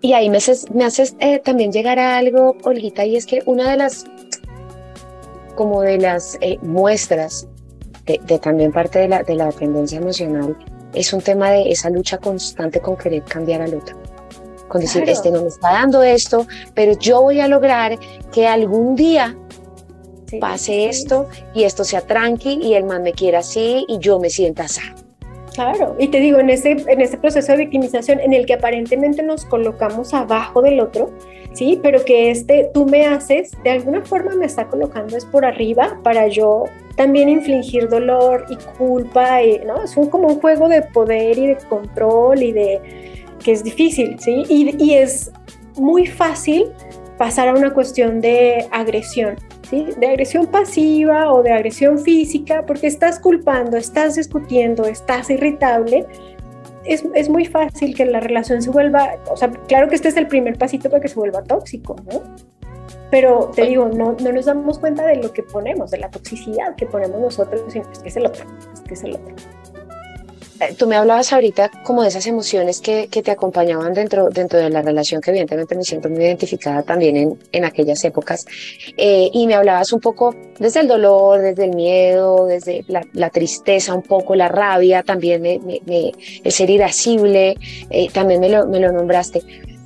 Y 0.00 0.12
ahí 0.12 0.28
me 0.28 0.38
haces, 0.38 0.68
me 0.72 0.84
haces 0.84 1.14
eh, 1.20 1.38
también 1.38 1.70
llegar 1.70 2.00
a 2.00 2.18
algo, 2.18 2.56
Olguita, 2.64 3.04
y 3.04 3.16
es 3.16 3.24
que 3.24 3.40
una 3.46 3.70
de 3.70 3.76
las, 3.76 4.04
como 5.54 5.82
de 5.82 5.98
las 5.98 6.38
eh, 6.40 6.58
muestras 6.60 7.46
de, 8.04 8.20
de, 8.26 8.38
también 8.40 8.72
parte 8.72 8.98
de 8.98 9.08
la, 9.08 9.22
de 9.22 9.36
la 9.36 9.46
dependencia 9.46 9.98
emocional 9.98 10.56
es 10.96 11.12
un 11.12 11.20
tema 11.20 11.50
de 11.50 11.70
esa 11.70 11.90
lucha 11.90 12.18
constante 12.18 12.80
con 12.80 12.96
querer 12.96 13.22
cambiar 13.24 13.62
al 13.62 13.74
otro. 13.74 13.96
Con 14.68 14.80
decir, 14.80 15.02
Claro. 15.04 15.12
este 15.16 15.30
no 15.30 15.42
me 15.42 15.48
está 15.48 15.72
dando 15.72 16.02
esto, 16.02 16.46
pero 16.74 16.92
yo 16.98 17.22
voy 17.22 17.40
a 17.40 17.46
lograr 17.48 17.98
que 18.32 18.46
algún 18.48 18.96
día 18.96 19.36
Sí, 20.28 20.38
pase 20.40 20.72
sí. 20.72 20.84
esto 20.86 21.28
y 21.54 21.62
esto 21.62 21.84
sea 21.84 22.00
tranqui 22.00 22.58
y 22.60 22.74
el 22.74 22.82
man 22.84 23.02
me 23.04 23.12
quiera 23.12 23.38
así 23.38 23.84
y 23.86 23.98
yo 24.00 24.18
me 24.18 24.28
sienta 24.28 24.64
así. 24.64 24.80
Claro, 25.56 25.96
y 25.98 26.08
te 26.08 26.20
digo, 26.20 26.38
en 26.38 26.50
ese, 26.50 26.72
en 26.72 27.00
ese 27.00 27.16
proceso 27.16 27.52
de 27.52 27.58
victimización 27.58 28.20
en 28.20 28.34
el 28.34 28.44
que 28.44 28.52
aparentemente 28.52 29.22
nos 29.22 29.46
colocamos 29.46 30.12
abajo 30.12 30.60
del 30.60 30.80
otro, 30.80 31.10
¿sí? 31.54 31.80
Pero 31.82 32.04
que 32.04 32.30
este 32.30 32.70
tú 32.74 32.84
me 32.84 33.06
haces, 33.06 33.52
de 33.64 33.70
alguna 33.70 34.02
forma 34.02 34.34
me 34.34 34.44
está 34.44 34.66
colocando 34.66 35.16
es 35.16 35.24
por 35.24 35.46
arriba 35.46 35.98
para 36.02 36.28
yo 36.28 36.64
también 36.94 37.30
infligir 37.30 37.88
dolor 37.88 38.44
y 38.50 38.56
culpa, 38.76 39.38
¿no? 39.66 39.82
Es 39.82 39.96
un, 39.96 40.10
como 40.10 40.28
un 40.28 40.40
juego 40.40 40.68
de 40.68 40.82
poder 40.82 41.38
y 41.38 41.46
de 41.46 41.56
control 41.56 42.42
y 42.42 42.52
de 42.52 43.24
que 43.42 43.52
es 43.52 43.64
difícil, 43.64 44.18
¿sí? 44.20 44.44
Y, 44.50 44.76
y 44.84 44.92
es 44.92 45.32
muy 45.78 46.06
fácil 46.06 46.66
pasar 47.16 47.48
a 47.48 47.54
una 47.54 47.72
cuestión 47.72 48.20
de 48.20 48.66
agresión, 48.72 49.36
¿sí? 49.68 49.88
De 49.98 50.06
agresión 50.06 50.46
pasiva 50.46 51.32
o 51.32 51.42
de 51.42 51.52
agresión 51.52 51.98
física, 51.98 52.64
porque 52.66 52.86
estás 52.86 53.18
culpando, 53.18 53.76
estás 53.76 54.16
discutiendo, 54.16 54.84
estás 54.84 55.30
irritable. 55.30 56.06
Es, 56.84 57.04
es 57.14 57.28
muy 57.28 57.46
fácil 57.46 57.94
que 57.94 58.04
la 58.04 58.20
relación 58.20 58.62
se 58.62 58.70
vuelva, 58.70 59.16
o 59.28 59.36
sea, 59.36 59.50
claro 59.50 59.88
que 59.88 59.96
este 59.96 60.08
es 60.08 60.16
el 60.16 60.28
primer 60.28 60.56
pasito 60.56 60.88
para 60.88 61.00
que 61.00 61.08
se 61.08 61.16
vuelva 61.16 61.42
tóxico, 61.42 61.96
¿no? 62.10 62.22
Pero 63.10 63.50
te 63.54 63.66
digo, 63.66 63.88
no, 63.88 64.16
no 64.20 64.32
nos 64.32 64.46
damos 64.46 64.78
cuenta 64.78 65.04
de 65.06 65.16
lo 65.16 65.32
que 65.32 65.42
ponemos, 65.42 65.90
de 65.90 65.98
la 65.98 66.10
toxicidad 66.10 66.74
que 66.76 66.86
ponemos 66.86 67.20
nosotros, 67.20 67.62
es 67.74 67.98
que 67.98 68.08
es 68.08 68.16
el 68.16 68.26
otro, 68.26 68.44
es 68.72 68.80
que 68.80 68.94
es 68.94 69.02
el 69.04 69.14
otro. 69.14 69.34
Eh, 70.60 70.74
Tú 70.74 70.86
me 70.86 70.96
hablabas 70.96 71.32
ahorita 71.32 71.70
como 71.84 72.02
de 72.02 72.08
esas 72.08 72.26
emociones 72.26 72.80
que, 72.80 73.08
que 73.08 73.22
te 73.22 73.30
acompañaban 73.30 73.92
dentro, 73.92 74.30
dentro 74.30 74.58
de 74.58 74.70
la 74.70 74.80
relación, 74.82 75.20
que 75.20 75.30
evidentemente 75.30 75.74
me 75.74 75.82
siento 75.84 76.08
muy 76.08 76.24
identificada 76.24 76.82
también 76.82 77.16
en, 77.16 77.38
en 77.52 77.64
aquellas 77.64 78.02
épocas. 78.04 78.46
Eh, 78.96 79.28
y 79.32 79.46
me 79.46 79.54
hablabas 79.54 79.92
un 79.92 80.00
poco 80.00 80.34
desde 80.58 80.80
el 80.80 80.88
dolor, 80.88 81.40
desde 81.40 81.64
el 81.64 81.74
miedo, 81.74 82.46
desde 82.46 82.84
la, 82.88 83.30
tristeza, 83.30 83.94
un 83.94 84.02
poco 84.02 84.34
la 84.34 84.48
rabia, 84.48 85.02
también 85.02 85.42
me, 85.42 85.58
me- 85.58 85.82
me- 85.84 86.12
el 86.42 86.52
ser 86.52 86.70
irascible, 86.70 87.56
eh, 87.90 88.08
también 88.12 88.40
me 88.40 88.48
lo, 88.48 88.66
me 88.66 88.80
lo 88.80 88.92
nombraste. 88.92 89.42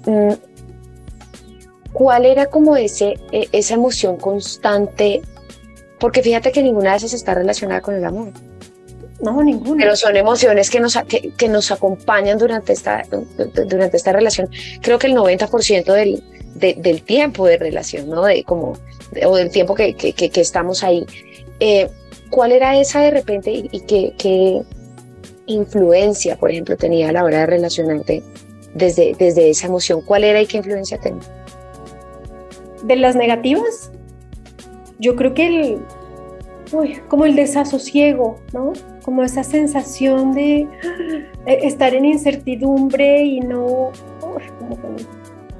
Mm, 0.07 0.33
¿Cuál 1.93 2.25
era 2.27 2.47
como 2.47 2.77
ese, 2.77 3.15
eh, 3.33 3.49
esa 3.51 3.75
emoción 3.75 4.17
constante? 4.17 5.23
Porque 5.99 6.23
fíjate 6.23 6.53
que 6.53 6.63
ninguna 6.63 6.93
de 6.93 6.99
esas 6.99 7.13
está 7.15 7.35
relacionada 7.35 7.81
con 7.81 7.95
el 7.95 8.05
amor 8.05 8.29
No, 9.23 9.43
ninguno. 9.43 9.77
pero 9.79 9.97
son 9.97 10.17
emociones 10.17 10.71
que 10.71 10.81
nos, 10.81 10.97
que, 11.09 11.33
que 11.37 11.49
nos 11.49 11.71
acompañan 11.71 12.39
durante 12.39 12.73
esta, 12.73 13.03
durante 13.69 13.97
esta 13.97 14.13
relación. 14.13 14.49
Creo 14.81 14.99
que 14.99 15.07
el 15.09 15.15
90% 15.15 15.93
del, 15.93 16.23
de- 16.55 16.75
del 16.75 17.03
tiempo 17.03 17.47
de 17.47 17.59
relación, 17.59 18.09
¿no? 18.09 18.25
De 18.25 18.45
como, 18.45 18.79
de- 19.13 19.27
o 19.27 19.37
del 19.37 19.51
tiempo 19.51 19.75
que, 19.75 19.95
que, 19.95 20.13
que- 20.15 20.41
estamos 20.41 20.83
ahí. 20.83 21.05
Eh, 21.61 21.89
¿Cuál 22.31 22.53
era 22.53 22.79
esa 22.81 23.01
de 23.01 23.11
repente 23.11 23.51
y, 23.51 23.69
y 23.73 23.81
qué, 23.81 24.15
qué 24.17 24.63
influencia, 25.47 26.37
por 26.37 26.51
ejemplo, 26.51 26.77
tenía 26.77 27.09
a 27.09 27.13
la 27.13 27.25
hora 27.25 27.41
de 27.41 27.47
relacionarte 27.47 28.23
desde, 28.75 29.15
desde 29.19 29.51
esa 29.51 29.67
emoción? 29.67 30.01
¿Cuál 30.01 30.25
era 30.25 30.41
y 30.41 30.47
qué 30.47 30.57
influencia 30.59 30.99
tenía? 30.99 31.21
de 32.83 32.97
las 32.97 33.15
negativas, 33.15 33.91
yo 34.99 35.15
creo 35.15 35.35
que 35.35 35.47
el, 35.47 35.79
uy, 36.73 36.99
como 37.09 37.27
el 37.27 37.37
desasosiego, 37.37 38.39
¿no? 38.55 38.73
Como 39.11 39.25
esa 39.25 39.43
sensación 39.43 40.35
de 40.35 40.69
eh, 41.47 41.59
estar 41.63 41.95
en 41.95 42.05
incertidumbre 42.05 43.25
y 43.25 43.41
no, 43.41 43.91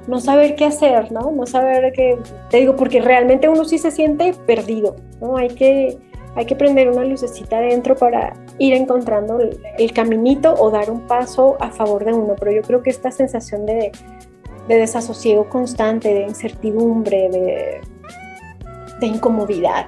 no 0.07 0.19
saber 0.21 0.55
qué 0.55 0.63
hacer, 0.63 1.11
¿no? 1.11 1.31
No 1.31 1.45
saber 1.45 1.91
qué, 1.91 2.17
te 2.49 2.57
digo, 2.61 2.77
porque 2.77 3.01
realmente 3.01 3.49
uno 3.49 3.65
sí 3.65 3.77
se 3.77 3.91
siente 3.91 4.33
perdido, 4.47 4.95
¿no? 5.19 5.35
Hay 5.35 5.49
que, 5.49 5.97
hay 6.35 6.45
que 6.45 6.55
prender 6.55 6.89
una 6.89 7.03
lucecita 7.03 7.57
adentro 7.57 7.97
para 7.97 8.31
ir 8.57 8.73
encontrando 8.73 9.41
el, 9.41 9.59
el 9.77 9.91
caminito 9.91 10.53
o 10.53 10.71
dar 10.71 10.89
un 10.89 11.01
paso 11.01 11.57
a 11.59 11.71
favor 11.71 12.05
de 12.05 12.13
uno, 12.13 12.37
pero 12.39 12.53
yo 12.53 12.61
creo 12.61 12.81
que 12.81 12.89
esta 12.89 13.11
sensación 13.11 13.65
de 13.65 13.91
de 14.69 14.77
desasosiego 14.77 15.49
constante, 15.49 16.13
de 16.13 16.21
incertidumbre, 16.21 17.29
de, 17.29 17.81
de 19.01 19.07
incomodidad. 19.07 19.87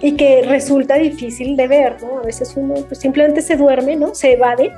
Y 0.00 0.16
que 0.16 0.42
resulta 0.42 0.96
difícil 0.96 1.56
de 1.56 1.66
ver, 1.66 2.00
¿no? 2.02 2.18
A 2.20 2.22
veces 2.22 2.52
uno 2.56 2.74
pues, 2.86 3.00
simplemente 3.00 3.42
se 3.42 3.56
duerme, 3.56 3.96
¿no? 3.96 4.14
Se 4.14 4.34
evade, 4.34 4.72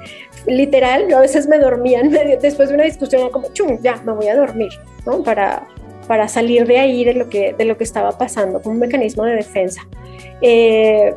literal. 0.47 1.09
Yo 1.09 1.19
a 1.19 1.21
veces 1.21 1.47
me 1.47 1.59
dormía 1.59 2.01
en 2.01 2.11
medio- 2.11 2.39
después 2.41 2.71
de 2.71 2.75
una 2.77 2.85
discusión, 2.85 3.23
era 3.23 3.31
como, 3.31 3.53
chum, 3.53 3.79
ya, 3.83 3.97
me 4.05 4.13
voy 4.13 4.29
a 4.29 4.37
dormir, 4.37 4.71
¿no? 5.05 5.23
Para, 5.23 5.67
para 6.09 6.27
salir 6.27 6.67
de 6.67 6.79
ahí, 6.79 7.05
de 7.05 7.13
lo, 7.15 7.29
que, 7.29 7.53
de 7.53 7.65
lo 7.67 7.77
que 7.77 7.85
estaba 7.85 8.17
pasando, 8.17 8.63
como 8.63 8.75
un 8.75 8.81
mecanismo 8.81 9.25
de 9.25 9.35
defensa. 9.35 9.83
Eh, 10.41 11.15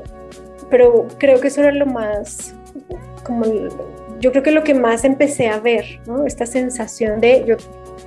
pero 0.70 1.08
creo 1.18 1.40
que 1.40 1.48
eso 1.48 1.62
era 1.62 1.72
lo 1.72 1.86
más, 1.86 2.54
como, 3.24 3.46
yo 4.20 4.32
creo 4.32 4.44
que 4.44 4.52
lo 4.52 4.64
que 4.66 4.74
más 4.74 5.06
empecé 5.06 5.48
a 5.48 5.60
ver, 5.60 6.02
¿no? 6.08 6.26
Esta 6.26 6.46
sensación 6.46 7.22
de, 7.22 7.46
yo 7.48 7.56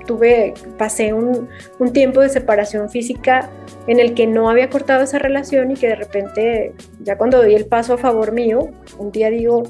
tuve, 0.07 0.55
pasé 0.79 1.13
un, 1.13 1.49
un 1.79 1.93
tiempo 1.93 2.21
de 2.21 2.29
separación 2.29 2.89
física 2.89 3.51
en 3.87 4.01
el 4.01 4.15
que 4.15 4.27
no 4.27 4.49
había 4.49 4.71
cortado 4.71 5.03
esa 5.03 5.19
relación 5.19 5.71
y 5.71 5.75
que 5.75 5.89
de 5.89 5.97
repente, 5.97 6.73
ya 7.01 7.19
cuando 7.19 7.39
doy 7.39 7.55
el 7.55 7.67
paso 7.67 7.95
a 7.95 7.99
favor 7.99 8.33
mío, 8.33 8.71
un 8.99 9.13
día 9.13 9.31
digo, 9.31 9.65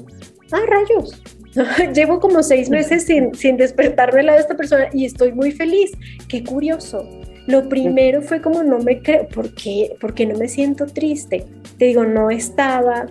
ah, 0.51 0.61
rayos, 0.67 1.21
llevo 1.93 2.19
como 2.19 2.43
seis 2.43 2.69
meses 2.69 3.05
sin, 3.05 3.33
sin 3.33 3.57
despertarme 3.57 4.23
la 4.23 4.33
de 4.33 4.39
esta 4.39 4.55
persona 4.55 4.89
y 4.93 5.05
estoy 5.05 5.33
muy 5.33 5.51
feliz, 5.51 5.91
qué 6.27 6.43
curioso. 6.43 7.07
Lo 7.47 7.69
primero 7.69 8.21
fue 8.21 8.41
como 8.41 8.61
no 8.61 8.79
me 8.79 9.01
creo, 9.01 9.27
¿por 9.29 9.53
qué? 9.53 9.95
Porque 10.01 10.25
no 10.25 10.37
me 10.37 10.49
siento 10.49 10.85
triste. 10.85 11.45
Te 11.77 11.85
digo, 11.85 12.03
no 12.03 12.29
estaba 12.29 13.05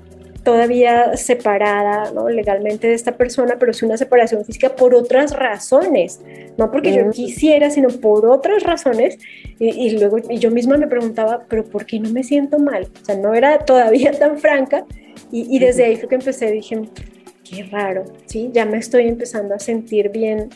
todavía 0.46 1.16
separada 1.16 2.12
¿no? 2.12 2.28
legalmente 2.28 2.86
de 2.86 2.94
esta 2.94 3.16
persona, 3.16 3.56
pero 3.58 3.72
sí 3.72 3.84
una 3.84 3.96
separación 3.96 4.44
física 4.44 4.76
por 4.76 4.94
otras 4.94 5.32
razones, 5.34 6.20
no 6.56 6.70
porque 6.70 6.94
yo 6.94 7.04
Mm. 7.06 7.10
quisiera, 7.10 7.68
sino 7.70 7.88
por 7.88 8.24
otras 8.26 8.62
razones. 8.62 9.18
Y, 9.58 9.70
y 9.70 9.98
luego 9.98 10.18
y 10.30 10.38
yo 10.38 10.52
misma 10.52 10.76
me 10.76 10.86
preguntaba, 10.86 11.44
pero 11.48 11.64
¿por 11.64 11.84
qué 11.84 11.98
no 11.98 12.10
me 12.10 12.22
siento 12.22 12.60
mal? 12.60 12.84
O 13.02 13.04
sea, 13.04 13.16
no 13.16 13.34
era 13.34 13.58
todavía 13.58 14.12
tan 14.12 14.38
franca. 14.38 14.86
Y, 15.32 15.54
y 15.54 15.58
desde 15.58 15.84
ahí 15.84 15.96
fue 15.96 16.08
que 16.08 16.14
empecé, 16.14 16.52
dije, 16.52 16.80
qué 17.42 17.64
raro, 17.64 18.04
¿sí? 18.26 18.50
Ya 18.52 18.64
me 18.64 18.78
estoy 18.78 19.08
empezando 19.08 19.52
a 19.54 19.58
sentir 19.58 20.10
bien 20.10 20.48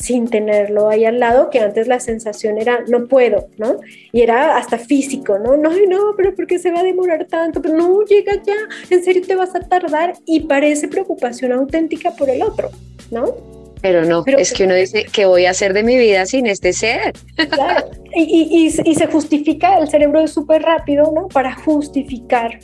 sin 0.00 0.26
tenerlo 0.28 0.88
ahí 0.88 1.04
al 1.04 1.20
lado, 1.20 1.50
que 1.50 1.60
antes 1.60 1.86
la 1.86 2.00
sensación 2.00 2.56
era, 2.58 2.80
no 2.88 3.06
puedo, 3.06 3.48
¿no? 3.58 3.76
Y 4.12 4.22
era 4.22 4.56
hasta 4.56 4.78
físico, 4.78 5.38
¿no? 5.38 5.56
No, 5.58 5.70
no, 5.88 6.14
pero 6.16 6.34
¿por 6.34 6.46
qué 6.46 6.58
se 6.58 6.70
va 6.72 6.80
a 6.80 6.82
demorar 6.82 7.26
tanto? 7.26 7.60
Pero 7.62 7.76
no, 7.76 8.02
llega 8.04 8.32
ya, 8.42 8.56
en 8.88 9.04
serio 9.04 9.22
te 9.26 9.34
vas 9.36 9.54
a 9.54 9.60
tardar 9.60 10.14
y 10.26 10.40
parece 10.40 10.88
preocupación 10.88 11.52
auténtica 11.52 12.12
por 12.12 12.30
el 12.30 12.42
otro, 12.42 12.70
¿no? 13.10 13.36
Pero 13.82 14.04
no, 14.04 14.24
Pero- 14.24 14.38
es 14.38 14.52
que 14.52 14.64
uno 14.64 14.74
dice, 14.74 15.06
¿qué 15.12 15.24
voy 15.26 15.46
a 15.46 15.50
hacer 15.50 15.72
de 15.74 15.82
mi 15.82 15.96
vida 15.96 16.26
sin 16.26 16.46
este 16.46 16.72
ser? 16.72 17.12
Claro. 17.50 17.86
Y, 18.14 18.22
y- 18.22 18.64
y 18.66 18.70
se- 18.70 18.82
y 18.86 18.94
se 18.94 19.06
justifica, 19.06 19.78
el 19.78 19.88
cerebro 19.88 20.20
es 20.20 20.32
súper 20.32 20.62
rápido, 20.62 21.12
¿no? 21.14 21.28
Para 21.28 21.54
justificar 21.54 22.58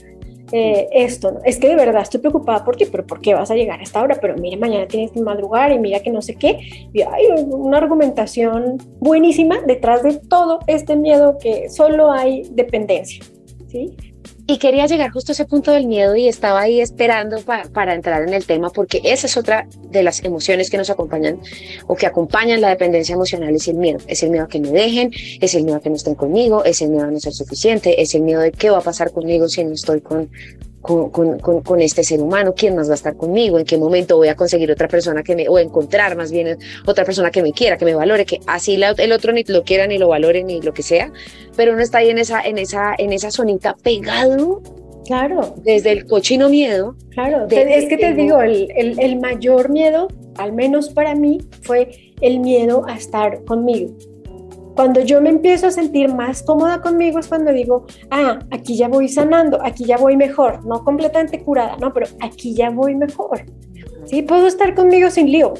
eh, 0.53 0.89
esto. 0.93 1.41
Es 1.45 1.59
que 1.59 1.69
de 1.69 1.77
verdad 1.77 2.03
estoy 2.03 2.21
preocupada 2.21 2.65
por 2.65 2.77
ti, 2.77 2.87
pero 2.87 3.07
¿por 3.07 3.21
qué 3.21 3.35
vas 3.35 3.51
a 3.51 3.55
llegar 3.55 3.81
a 3.81 3.83
esta 3.83 4.03
hora? 4.03 4.17
Pero 4.21 4.37
mire, 4.37 4.57
mañana 4.57 4.87
tienes 4.87 5.11
que 5.11 5.21
madrugar 5.21 5.73
y 5.73 5.79
mira 5.79 6.01
que 6.01 6.11
no 6.11 6.23
sé 6.23 6.35
qué. 6.37 6.59
Y 6.93 7.03
hay 7.03 7.27
una 7.49 7.79
argumentación 7.79 8.79
buenísima 9.01 9.61
detrás 9.67 10.03
de 10.03 10.15
todo 10.15 10.61
este 10.67 10.97
miedo 10.97 11.39
que 11.39 11.69
solo 11.69 12.13
hay 12.13 12.49
dependencia, 12.53 13.25
¿sí? 13.69 13.97
Y 14.49 14.59
quería 14.59 14.87
llegar 14.87 15.11
justo 15.11 15.33
a 15.33 15.35
ese 15.35 15.45
punto 15.45 15.73
del 15.73 15.87
miedo 15.89 16.15
y 16.15 16.29
estaba 16.29 16.61
ahí 16.61 16.81
esperando 16.81 17.41
pa- 17.41 17.65
para 17.73 17.95
entrar 17.95 18.23
en 18.23 18.33
el 18.33 18.47
tema, 18.47 18.71
porque 18.71 19.01
esa 19.03 19.27
es 19.27 19.37
otra 19.37 19.67
de 19.91 20.05
las 20.05 20.23
emociones 20.25 20.71
que 20.71 20.77
nos 20.77 20.89
acompañan 20.89 21.41
o 21.89 21.97
que 21.97 22.07
acompañan 22.07 22.61
la 22.61 22.69
dependencia 22.69 23.15
emocional, 23.15 23.53
es 23.57 23.67
el 23.67 23.75
miedo. 23.75 23.99
Es 24.07 24.23
el 24.23 24.31
miedo 24.31 24.45
a 24.45 24.49
que 24.49 24.61
me 24.61 24.71
dejen, 24.71 25.11
es 25.41 25.55
el 25.57 25.65
miedo 25.65 25.79
a 25.79 25.81
que 25.81 25.91
no 25.91 25.97
estén 25.97 26.15
conmigo, 26.15 26.65
es 26.65 26.81
el 26.81 26.91
miedo 26.91 27.05
a 27.07 27.11
no 27.11 27.19
ser 27.19 27.33
suficiente, 27.33 28.01
es 28.01 28.15
el 28.15 28.23
miedo 28.23 28.41
de 28.41 28.53
qué 28.53 28.71
va 28.71 28.79
a 28.79 28.83
pasar 28.83 29.11
conmigo 29.11 29.49
si 29.49 29.65
no 29.65 29.73
estoy 29.75 30.01
con, 30.01 30.31
con, 30.87 31.11
con, 31.11 31.39
con- 31.41 31.63
con 31.63 31.81
este 31.81 32.03
ser 32.05 32.21
humano, 32.21 32.55
quién 32.57 32.77
más 32.77 32.89
va 32.89 32.93
a 32.93 32.95
estar 32.95 33.17
conmigo, 33.17 33.59
en 33.59 33.65
qué 33.65 33.77
momento 33.77 34.17
voy 34.17 34.29
a 34.29 34.37
conseguir 34.37 34.71
otra 34.71 34.89
persona 34.89 35.23
que 35.23 35.35
me, 35.35 35.49
o 35.49 35.59
encontrar 35.59 36.17
más 36.17 36.31
bien 36.31 36.57
otra 36.87 37.05
persona 37.05 37.31
que 37.31 37.43
me 37.43 37.53
quiera, 37.53 37.77
que 37.77 37.85
me 37.85 37.95
valore, 37.95 38.25
que 38.25 38.41
así 38.47 38.77
la- 38.77 38.95
el 38.97 39.13
otro 39.13 39.33
ni 39.33 39.43
lo 39.45 39.63
quiera, 39.65 39.87
ni 39.87 39.99
lo 39.99 40.09
valore, 40.09 40.45
ni 40.45 40.61
lo 40.63 40.73
que 40.73 40.83
sea, 40.83 41.13
pero 41.57 41.73
uno 41.73 41.83
está 41.83 41.99
ahí 41.99 42.11
en 42.11 42.19
esa, 42.19 42.41
en 42.43 42.59
esa, 42.59 42.95
en 42.97 43.13
esa 43.13 43.31
zonita 43.31 43.77
pegado 43.83 44.63
Claro, 45.07 45.55
desde 45.63 45.93
el 45.93 46.07
cochino 46.07 46.49
miedo. 46.49 46.97
claro. 47.11 47.47
Es 47.49 47.89
que 47.89 47.97
te 47.97 48.13
digo, 48.13 48.41
el, 48.43 48.69
el- 48.77 48.99
el 48.99 49.21
mayor 49.21 49.71
miedo, 49.71 50.09
al 50.37 50.53
menos 50.53 50.89
para 50.89 51.15
mí, 51.15 51.39
fue 51.63 52.13
el 52.21 52.41
miedo 52.41 52.85
a 52.89 52.97
estar 52.97 53.45
conmigo. 53.45 53.93
Cuando 54.77 55.01
yo 55.01 55.23
me 55.23 55.31
empiezo 55.31 55.69
a 55.69 55.71
sentir 55.71 56.13
más 56.13 56.43
cómoda 56.43 56.83
conmigo 56.83 57.19
es 57.19 57.29
cuando 57.29 57.51
digo, 57.51 57.87
ah, 58.11 58.41
aquí 58.51 58.77
ya 58.77 58.89
voy 58.89 59.09
sanando, 59.09 59.59
aquí 59.65 59.87
ya 59.87 59.97
voy 59.97 60.19
mejor, 60.19 60.67
no 60.67 60.85
completamente 60.85 61.43
curada, 61.43 61.79
no, 61.79 61.95
pero 61.95 62.07
aquí 62.21 62.55
ya 62.55 62.69
voy 62.69 62.95
mejor. 62.95 63.47
Sí, 64.05 64.21
puedo 64.21 64.47
estar 64.47 64.75
conmigo 64.75 65.09
sin 65.11 65.33
lío, 65.33 65.55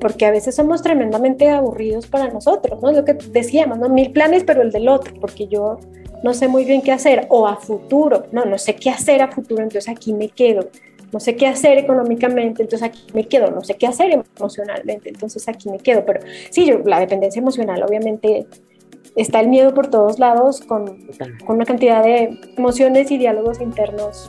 porque 0.00 0.24
a 0.24 0.30
veces 0.30 0.54
somos 0.54 0.82
tremendamente 0.82 1.50
aburridos 1.50 2.06
para 2.06 2.28
nosotros, 2.28 2.80
¿no? 2.82 2.90
Lo 2.90 3.04
que 3.04 3.12
decíamos, 3.12 3.78
¿no? 3.78 3.90
Mil 3.90 4.10
planes, 4.12 4.44
pero 4.44 4.62
el 4.62 4.72
del 4.72 4.88
otro, 4.88 5.12
porque 5.20 5.46
yo 5.46 5.78
no 6.22 6.32
sé 6.32 6.48
muy 6.48 6.64
bien 6.64 6.80
qué 6.80 6.92
hacer, 6.92 7.26
o 7.28 7.46
a 7.46 7.56
futuro, 7.56 8.24
no, 8.32 8.46
no 8.46 8.56
sé 8.56 8.76
qué 8.76 8.88
hacer 8.88 9.20
a 9.20 9.30
futuro, 9.30 9.62
entonces 9.62 9.90
aquí 9.94 10.14
me 10.14 10.30
quedo, 10.30 10.70
no 11.14 11.20
sé 11.20 11.36
qué 11.36 11.46
hacer 11.46 11.78
económicamente, 11.78 12.64
entonces 12.64 12.82
aquí 12.88 13.04
me 13.14 13.28
quedo, 13.28 13.52
no 13.52 13.62
sé 13.62 13.76
qué 13.76 13.86
hacer 13.86 14.10
emocionalmente, 14.36 15.10
entonces 15.10 15.48
aquí 15.48 15.70
me 15.70 15.78
quedo, 15.78 16.04
pero 16.04 16.18
sí, 16.50 16.66
yo, 16.66 16.80
la 16.80 16.98
dependencia 16.98 17.38
emocional, 17.38 17.84
obviamente, 17.84 18.48
está 19.14 19.38
el 19.38 19.46
miedo 19.46 19.72
por 19.72 19.86
todos 19.86 20.18
lados, 20.18 20.60
con, 20.62 21.06
con 21.46 21.54
una 21.54 21.64
cantidad 21.64 22.02
de 22.02 22.36
emociones 22.56 23.12
y 23.12 23.18
diálogos 23.18 23.60
internos. 23.60 24.28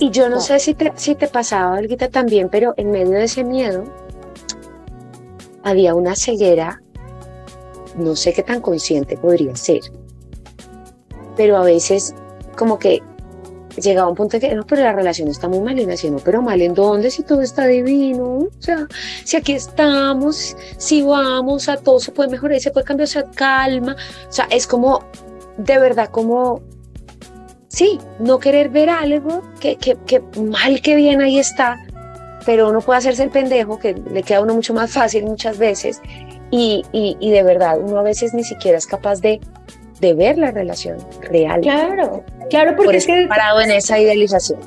Y 0.00 0.08
yo 0.08 0.30
no 0.30 0.40
sé 0.40 0.58
si 0.58 0.72
te, 0.72 0.90
si 0.94 1.14
te 1.14 1.28
pasaba, 1.28 1.76
Olguita, 1.76 2.08
también, 2.08 2.48
pero 2.48 2.72
en 2.78 2.90
medio 2.90 3.10
de 3.10 3.24
ese 3.24 3.44
miedo 3.44 3.84
había 5.62 5.94
una 5.94 6.16
ceguera, 6.16 6.80
no 7.98 8.16
sé 8.16 8.32
qué 8.32 8.42
tan 8.42 8.62
consciente 8.62 9.18
podría 9.18 9.54
ser, 9.54 9.82
pero 11.36 11.58
a 11.58 11.62
veces 11.62 12.14
como 12.56 12.78
que 12.78 13.02
llegaba 13.76 14.08
un 14.08 14.14
punto 14.14 14.38
de 14.38 14.48
que 14.48 14.54
no, 14.54 14.64
pero 14.66 14.82
la 14.82 14.92
relación 14.92 15.28
está 15.28 15.48
muy 15.48 15.60
mal 15.60 15.78
y 15.78 15.84
decía, 15.84 16.10
no, 16.10 16.18
pero 16.18 16.42
mal 16.42 16.60
en 16.60 16.74
dónde 16.74 17.10
si 17.10 17.22
todo 17.22 17.42
está 17.42 17.66
divino, 17.66 18.24
o 18.24 18.50
sea, 18.58 18.86
si 19.24 19.36
aquí 19.36 19.52
estamos, 19.52 20.56
si 20.76 21.02
vamos, 21.02 21.68
a 21.68 21.76
todo 21.76 22.00
se 22.00 22.12
puede 22.12 22.30
mejorar, 22.30 22.60
se 22.60 22.70
puede 22.70 22.84
cambiar, 22.84 23.08
o 23.08 23.10
sea, 23.10 23.24
calma, 23.34 23.96
o 24.28 24.32
sea, 24.32 24.46
es 24.50 24.66
como, 24.66 25.04
de 25.56 25.78
verdad, 25.78 26.08
como, 26.08 26.60
sí, 27.68 27.98
no 28.18 28.38
querer 28.38 28.68
ver 28.68 28.90
algo 28.90 29.42
que, 29.60 29.76
que, 29.76 29.96
que 30.06 30.20
mal 30.40 30.80
que 30.82 30.96
bien 30.96 31.20
ahí 31.20 31.38
está, 31.38 31.78
pero 32.44 32.68
uno 32.68 32.80
puede 32.80 32.98
hacerse 32.98 33.22
el 33.22 33.30
pendejo, 33.30 33.78
que 33.78 33.94
le 33.94 34.22
queda 34.22 34.38
a 34.38 34.42
uno 34.42 34.54
mucho 34.54 34.74
más 34.74 34.92
fácil 34.92 35.24
muchas 35.24 35.58
veces, 35.58 36.00
y, 36.50 36.84
y 36.92 37.30
de 37.30 37.42
verdad, 37.42 37.78
uno 37.80 37.98
a 37.98 38.02
veces 38.02 38.34
ni 38.34 38.44
siquiera 38.44 38.76
es 38.76 38.86
capaz 38.86 39.20
de 39.20 39.40
de 40.02 40.14
ver 40.14 40.36
la 40.36 40.50
relación 40.50 40.98
real. 41.22 41.60
Claro, 41.60 42.24
claro, 42.50 42.76
porque 42.76 42.86
por 42.86 42.96
es 42.96 43.06
que 43.06 43.26
parado 43.28 43.60
en 43.60 43.70
esa 43.70 43.98
idealización. 43.98 44.58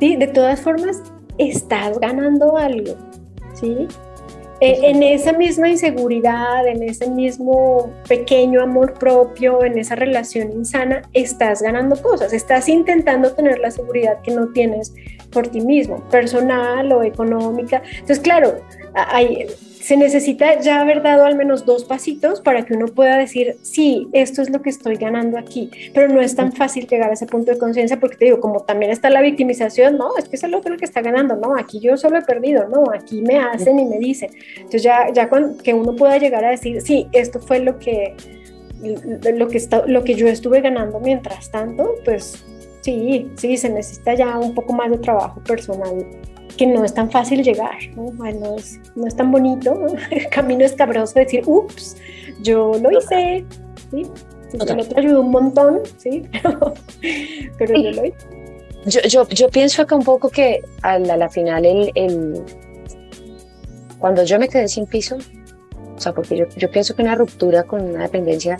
sí, 0.00 0.16
de 0.16 0.26
todas 0.26 0.60
formas 0.60 1.02
estás 1.36 2.00
ganando 2.00 2.56
algo, 2.56 2.96
¿sí? 3.54 3.86
Eh, 4.60 4.80
en 4.82 5.02
esa 5.04 5.34
misma 5.34 5.68
inseguridad, 5.68 6.66
en 6.66 6.82
ese 6.82 7.08
mismo 7.08 7.92
pequeño 8.08 8.60
amor 8.62 8.94
propio, 8.94 9.62
en 9.62 9.78
esa 9.78 9.94
relación 9.94 10.50
insana, 10.52 11.02
estás 11.12 11.62
ganando 11.62 12.00
cosas, 12.02 12.32
estás 12.32 12.68
intentando 12.68 13.32
tener 13.34 13.58
la 13.58 13.70
seguridad 13.70 14.20
que 14.22 14.32
no 14.32 14.48
tienes 14.48 14.94
por 15.30 15.46
ti 15.46 15.60
mismo, 15.60 16.02
personal 16.08 16.90
o 16.92 17.02
económica. 17.02 17.82
Entonces, 17.92 18.20
claro, 18.20 18.54
hay, 18.94 19.46
se 19.88 19.96
necesita 19.96 20.60
ya 20.60 20.82
haber 20.82 21.02
dado 21.02 21.24
al 21.24 21.34
menos 21.34 21.64
dos 21.64 21.86
pasitos 21.86 22.42
para 22.42 22.66
que 22.66 22.74
uno 22.74 22.88
pueda 22.88 23.16
decir, 23.16 23.56
sí, 23.62 24.06
esto 24.12 24.42
es 24.42 24.50
lo 24.50 24.60
que 24.60 24.68
estoy 24.68 24.96
ganando 24.96 25.38
aquí, 25.38 25.70
pero 25.94 26.12
no 26.12 26.20
es 26.20 26.36
tan 26.36 26.52
fácil 26.52 26.86
llegar 26.86 27.08
a 27.08 27.14
ese 27.14 27.24
punto 27.24 27.52
de 27.52 27.56
conciencia 27.56 27.98
porque 27.98 28.18
te 28.18 28.26
digo, 28.26 28.38
como 28.38 28.60
también 28.60 28.90
está 28.90 29.08
la 29.08 29.22
victimización, 29.22 29.96
no, 29.96 30.14
es 30.18 30.28
que 30.28 30.36
es 30.36 30.42
el 30.42 30.52
otro 30.54 30.74
el 30.74 30.78
que 30.78 30.84
está 30.84 31.00
ganando, 31.00 31.36
no, 31.36 31.56
aquí 31.58 31.80
yo 31.80 31.96
solo 31.96 32.18
he 32.18 32.22
perdido, 32.22 32.68
no, 32.68 32.84
aquí 32.94 33.22
me 33.22 33.38
hacen 33.38 33.78
y 33.78 33.86
me 33.86 33.98
dicen. 33.98 34.28
Entonces 34.56 34.82
ya, 34.82 35.10
ya 35.10 35.30
que 35.64 35.72
uno 35.72 35.96
pueda 35.96 36.18
llegar 36.18 36.44
a 36.44 36.50
decir, 36.50 36.82
sí, 36.82 37.08
esto 37.12 37.40
fue 37.40 37.60
lo 37.60 37.78
que, 37.78 38.14
lo 39.32 39.48
que, 39.48 39.56
está, 39.56 39.86
lo 39.86 40.04
que 40.04 40.16
yo 40.16 40.28
estuve 40.28 40.60
ganando 40.60 41.00
mientras 41.00 41.50
tanto, 41.50 41.94
pues 42.04 42.44
sí, 42.82 43.30
sí, 43.36 43.56
se 43.56 43.70
necesita 43.70 44.12
ya 44.12 44.38
un 44.38 44.54
poco 44.54 44.74
más 44.74 44.90
de 44.90 44.98
trabajo 44.98 45.42
personal 45.44 46.04
que 46.58 46.66
no 46.66 46.84
es 46.84 46.92
tan 46.92 47.10
fácil 47.10 47.42
llegar, 47.42 47.78
¿no? 47.96 48.12
Es, 48.56 48.80
no 48.96 49.06
es 49.06 49.16
tan 49.16 49.30
bonito, 49.30 49.74
¿no? 49.74 49.86
el 50.10 50.28
camino 50.28 50.64
es 50.64 50.72
cabroso 50.72 51.14
decir, 51.14 51.42
ups, 51.46 51.96
yo 52.42 52.72
lo 52.82 52.90
hice, 52.90 53.46
¿sí? 53.90 54.06
Sí, 54.50 54.56
el 54.56 54.80
otro 54.80 54.98
ayudó 54.98 55.20
un 55.20 55.30
montón, 55.30 55.80
¿sí? 55.96 56.22
Pero, 56.42 56.74
pero 57.58 57.80
yo 57.80 57.90
lo 57.92 58.04
hice. 58.06 58.16
Yo, 58.86 59.00
yo, 59.02 59.28
yo 59.28 59.48
pienso 59.50 59.82
acá 59.82 59.94
un 59.94 60.04
poco 60.04 60.30
que 60.30 60.62
a 60.82 60.98
la, 60.98 61.14
a 61.14 61.16
la 61.16 61.28
final, 61.28 61.66
el, 61.66 61.92
el, 61.94 62.42
cuando 63.98 64.24
yo 64.24 64.38
me 64.38 64.48
quedé 64.48 64.68
sin 64.68 64.86
piso, 64.86 65.18
o 65.96 66.00
sea, 66.00 66.14
porque 66.14 66.36
yo, 66.36 66.46
yo 66.56 66.70
pienso 66.70 66.94
que 66.96 67.02
una 67.02 67.14
ruptura 67.14 67.64
con 67.64 67.82
una 67.82 68.04
dependencia 68.04 68.56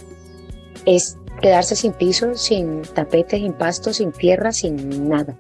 es 0.85 1.17
quedarse 1.41 1.75
sin 1.77 1.93
piso, 1.93 2.35
sin 2.35 2.83
tapete, 2.83 3.39
sin 3.39 3.53
pasto, 3.55 3.93
sin 3.93 4.13
tierra, 4.13 4.53
sin 4.53 5.09
nada, 5.09 5.35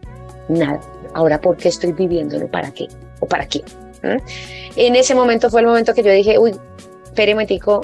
nada. 0.49 0.81
Ahora, 1.15 1.41
¿por 1.41 1.57
qué 1.57 1.69
estoy 1.69 1.93
viviéndolo? 1.93 2.49
¿Para 2.49 2.71
qué? 2.71 2.89
¿O 3.21 3.27
para 3.27 3.47
qué? 3.47 3.63
¿Eh? 4.03 4.19
En 4.77 4.97
ese 4.97 5.15
momento 5.15 5.51
fue 5.51 5.61
el 5.61 5.67
momento 5.67 5.95
que 5.95 6.03
yo 6.03 6.13
dije, 6.13 6.39
uy, 6.39 6.55
espere 7.05 7.33
un 7.33 7.37
momentico, 7.37 7.83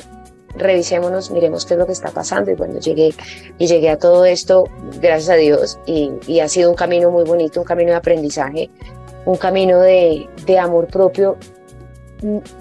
revisémonos, 0.57 1.31
miremos 1.31 1.67
qué 1.67 1.75
es 1.75 1.79
lo 1.79 1.87
que 1.87 1.93
está 1.93 2.11
pasando. 2.11 2.51
Y 2.51 2.55
bueno, 2.55 2.79
llegué 2.79 3.15
y 3.59 3.67
llegué 3.67 3.91
a 3.91 3.99
todo 3.99 4.25
esto, 4.25 4.65
gracias 5.01 5.31
a 5.31 5.35
Dios, 5.35 5.79
y, 5.87 6.41
ha 6.41 6.49
sido 6.49 6.71
un 6.71 6.77
camino 6.77 7.11
muy 7.11 7.25
bonito, 7.25 7.61
un 7.61 7.67
camino 7.67 7.91
de 7.91 7.97
aprendizaje, 7.97 8.71
un 9.25 9.37
camino 9.37 9.81
de, 9.81 10.29
de 10.47 10.59
amor 10.59 10.87
propio, 10.87 11.37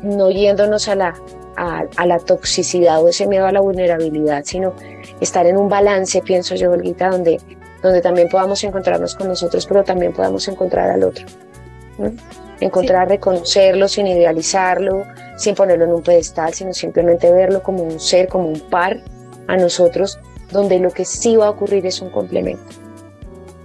no 0.01 0.31
yéndonos 0.31 0.87
a 0.87 0.95
la, 0.95 1.13
a, 1.55 1.83
a, 1.95 2.05
la 2.05 2.19
toxicidad 2.19 3.01
o 3.01 3.09
ese 3.09 3.27
miedo 3.27 3.45
a 3.45 3.51
la 3.51 3.59
vulnerabilidad, 3.59 4.43
sino 4.45 4.73
estar 5.21 5.45
en 5.45 5.57
un 5.57 5.69
balance, 5.69 6.21
pienso 6.21 6.55
yo, 6.55 6.71
Olguita, 6.71 7.09
donde, 7.09 7.39
donde 7.83 8.01
también 8.01 8.29
podamos 8.29 8.63
encontrarnos 8.63 9.13
con 9.13 9.27
nosotros, 9.27 9.65
pero 9.67 9.83
también 9.83 10.13
podamos 10.13 10.47
encontrar 10.47 10.89
al 10.89 11.03
otro. 11.03 11.25
¿no? 11.97 12.11
Encontrar, 12.61 13.07
sí. 13.07 13.15
reconocerlo 13.15 13.89
sin 13.89 14.07
idealizarlo, 14.07 15.03
sin 15.37 15.53
ponerlo 15.53 15.83
en 15.83 15.91
un 15.91 16.01
pedestal, 16.01 16.53
sino 16.53 16.73
simplemente 16.73 17.29
verlo 17.29 17.61
como 17.61 17.83
un 17.83 17.99
ser, 17.99 18.29
como 18.29 18.47
un 18.47 18.59
par 18.69 19.01
a 19.47 19.57
nosotros, 19.57 20.17
donde 20.51 20.79
lo 20.79 20.91
que 20.91 21.03
sí 21.03 21.35
va 21.35 21.47
a 21.47 21.49
ocurrir 21.49 21.85
es 21.85 22.01
un 22.01 22.09
complemento. 22.09 22.63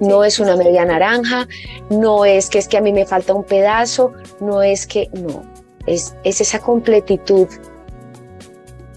No 0.00 0.24
es 0.24 0.40
una 0.40 0.56
media 0.56 0.84
naranja, 0.84 1.46
no 1.90 2.24
es 2.24 2.50
que 2.50 2.58
es 2.58 2.66
que 2.66 2.76
a 2.76 2.80
mí 2.80 2.92
me 2.92 3.06
falta 3.06 3.34
un 3.34 3.44
pedazo, 3.44 4.12
no 4.40 4.62
es 4.62 4.86
que, 4.86 5.08
no, 5.12 5.44
es, 5.86 6.16
es 6.24 6.40
esa 6.40 6.58
completitud 6.58 7.48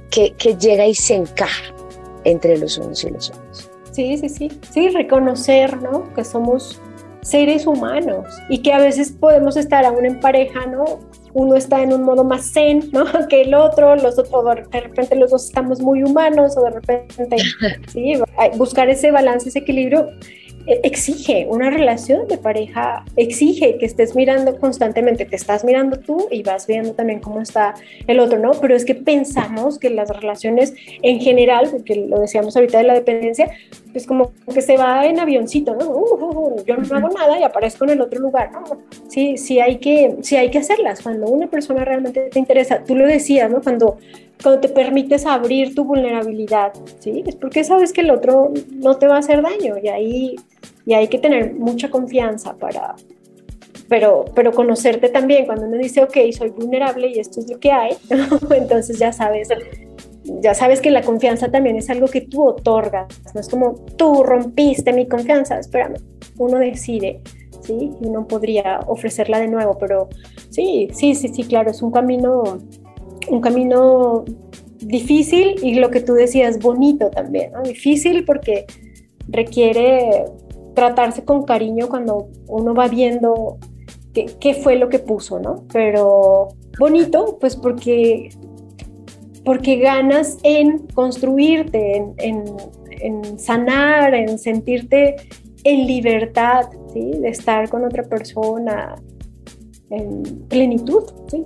que, 0.09 0.33
que 0.33 0.55
llega 0.55 0.85
y 0.85 0.95
se 0.95 1.15
encaja 1.15 1.73
entre 2.23 2.57
los 2.57 2.77
unos 2.77 3.03
y 3.03 3.09
los 3.11 3.29
otros. 3.29 3.40
Sí, 3.91 4.17
sí, 4.17 4.29
sí, 4.29 4.51
sí, 4.69 4.89
reconocer, 4.89 5.81
¿no? 5.81 6.13
Que 6.13 6.23
somos 6.23 6.81
seres 7.21 7.67
humanos 7.67 8.25
y 8.49 8.59
que 8.59 8.73
a 8.73 8.79
veces 8.79 9.11
podemos 9.11 9.55
estar 9.55 9.85
aún 9.85 10.05
en 10.05 10.19
pareja, 10.19 10.65
¿no? 10.65 10.99
Uno 11.33 11.55
está 11.55 11.81
en 11.81 11.93
un 11.93 12.03
modo 12.03 12.23
más 12.23 12.51
zen, 12.51 12.89
¿no? 12.91 13.05
Que 13.29 13.41
el 13.41 13.53
otro, 13.53 13.95
los 13.95 14.17
otros, 14.17 14.45
de 14.71 14.79
repente 14.79 15.15
los 15.15 15.31
dos 15.31 15.45
estamos 15.45 15.81
muy 15.81 16.03
humanos 16.03 16.57
o 16.57 16.63
de 16.63 16.71
repente, 16.71 17.37
sí, 17.91 18.13
buscar 18.57 18.89
ese 18.89 19.11
balance, 19.11 19.49
ese 19.49 19.59
equilibrio 19.59 20.07
exige 20.67 21.45
una 21.49 21.69
relación 21.69 22.27
de 22.27 22.37
pareja, 22.37 23.03
exige 23.15 23.77
que 23.77 23.85
estés 23.85 24.15
mirando 24.15 24.57
constantemente, 24.57 25.25
te 25.25 25.35
estás 25.35 25.63
mirando 25.63 25.99
tú 25.99 26.27
y 26.31 26.43
vas 26.43 26.67
viendo 26.67 26.93
también 26.93 27.19
cómo 27.19 27.41
está 27.41 27.73
el 28.07 28.19
otro, 28.19 28.39
¿no? 28.39 28.51
Pero 28.51 28.75
es 28.75 28.85
que 28.85 28.95
pensamos 28.95 29.79
que 29.79 29.89
las 29.89 30.09
relaciones 30.09 30.73
en 31.01 31.19
general, 31.19 31.67
porque 31.71 31.95
lo 31.95 32.19
decíamos 32.19 32.55
ahorita 32.55 32.77
de 32.79 32.83
la 32.83 32.93
dependencia, 32.93 33.51
pues 33.91 34.05
como 34.05 34.31
que 34.53 34.61
se 34.61 34.77
va 34.77 35.05
en 35.05 35.19
avioncito, 35.19 35.75
¿no? 35.75 35.89
Uh, 35.89 36.15
uh, 36.15 36.55
uh, 36.55 36.65
yo 36.65 36.77
no 36.77 36.95
hago 36.95 37.09
nada 37.09 37.39
y 37.39 37.43
aparezco 37.43 37.83
en 37.85 37.91
el 37.91 38.01
otro 38.01 38.19
lugar, 38.19 38.51
¿no? 38.51 38.63
Sí, 39.07 39.37
sí 39.37 39.59
hay 39.59 39.77
que, 39.77 40.17
sí 40.21 40.35
hay 40.35 40.49
que 40.49 40.59
hacerlas. 40.59 41.01
Cuando 41.01 41.27
una 41.27 41.47
persona 41.47 41.83
realmente 41.83 42.29
te 42.29 42.39
interesa, 42.39 42.83
tú 42.83 42.95
lo 42.95 43.05
decías, 43.05 43.49
¿no? 43.51 43.61
Cuando 43.61 43.97
cuando 44.41 44.61
te 44.61 44.69
permites 44.69 45.25
abrir 45.25 45.75
tu 45.75 45.83
vulnerabilidad, 45.83 46.73
¿sí? 46.99 47.23
Es 47.25 47.35
porque 47.35 47.63
sabes 47.63 47.93
que 47.93 48.01
el 48.01 48.11
otro 48.11 48.51
no 48.71 48.97
te 48.97 49.07
va 49.07 49.15
a 49.15 49.19
hacer 49.19 49.41
daño 49.41 49.75
y 49.81 49.87
ahí 49.87 50.35
y 50.85 50.93
hay 50.93 51.07
que 51.07 51.19
tener 51.19 51.53
mucha 51.53 51.89
confianza 51.89 52.55
para, 52.55 52.95
pero, 53.87 54.25
pero 54.35 54.51
conocerte 54.51 55.09
también. 55.09 55.45
Cuando 55.45 55.65
uno 55.65 55.77
dice, 55.77 56.03
ok, 56.03 56.17
soy 56.35 56.49
vulnerable 56.49 57.07
y 57.07 57.19
esto 57.19 57.39
es 57.39 57.49
lo 57.49 57.59
que 57.59 57.71
hay, 57.71 57.95
entonces 58.51 58.97
ya 58.97 59.11
sabes, 59.11 59.49
ya 60.23 60.53
sabes 60.53 60.81
que 60.81 60.91
la 60.91 61.01
confianza 61.01 61.51
también 61.51 61.75
es 61.75 61.89
algo 61.89 62.07
que 62.07 62.21
tú 62.21 62.43
otorgas, 62.43 63.07
no 63.33 63.41
es 63.41 63.49
como 63.49 63.75
tú 63.97 64.23
rompiste 64.23 64.93
mi 64.93 65.07
confianza, 65.07 65.59
espérame, 65.59 65.95
uno 66.37 66.57
decide. 66.59 67.21
¿Sí? 67.61 67.91
Uno 67.99 68.25
podría 68.25 68.79
ofrecerla 68.87 69.39
de 69.39 69.47
nuevo, 69.47 69.77
pero 69.77 70.09
sí, 70.49 70.87
sí, 70.93 71.13
sí, 71.13 71.27
sí, 71.27 71.43
claro, 71.43 71.69
es 71.69 71.83
un 71.83 71.91
camino 71.91 72.57
un 73.29 73.41
camino 73.41 74.25
difícil 74.79 75.55
y 75.63 75.75
lo 75.75 75.89
que 75.91 76.01
tú 76.01 76.13
decías, 76.13 76.59
bonito 76.59 77.09
también, 77.09 77.51
¿no? 77.51 77.61
Difícil 77.61 78.25
porque 78.25 78.65
requiere 79.27 80.25
tratarse 80.73 81.23
con 81.23 81.43
cariño 81.43 81.89
cuando 81.89 82.29
uno 82.47 82.73
va 82.73 82.87
viendo 82.87 83.57
qué, 84.13 84.53
fue 84.53 84.75
lo 84.75 84.89
que 84.89 84.99
puso, 84.99 85.39
¿no? 85.39 85.65
Pero 85.71 86.49
bonito, 86.79 87.37
pues 87.39 87.55
porque, 87.55 88.29
porque 89.45 89.77
ganas 89.77 90.37
en 90.43 90.79
construirte, 90.93 91.97
en, 91.97 92.13
en, 92.17 92.43
en 92.89 93.39
sanar, 93.39 94.13
en 94.13 94.37
sentirte 94.37 95.15
en 95.63 95.87
libertad, 95.87 96.69
¿sí? 96.93 97.11
De 97.19 97.29
estar 97.29 97.69
con 97.69 97.85
otra 97.85 98.03
persona, 98.03 98.95
en 99.89 100.23
plenitud, 100.47 101.03
¿sí? 101.27 101.45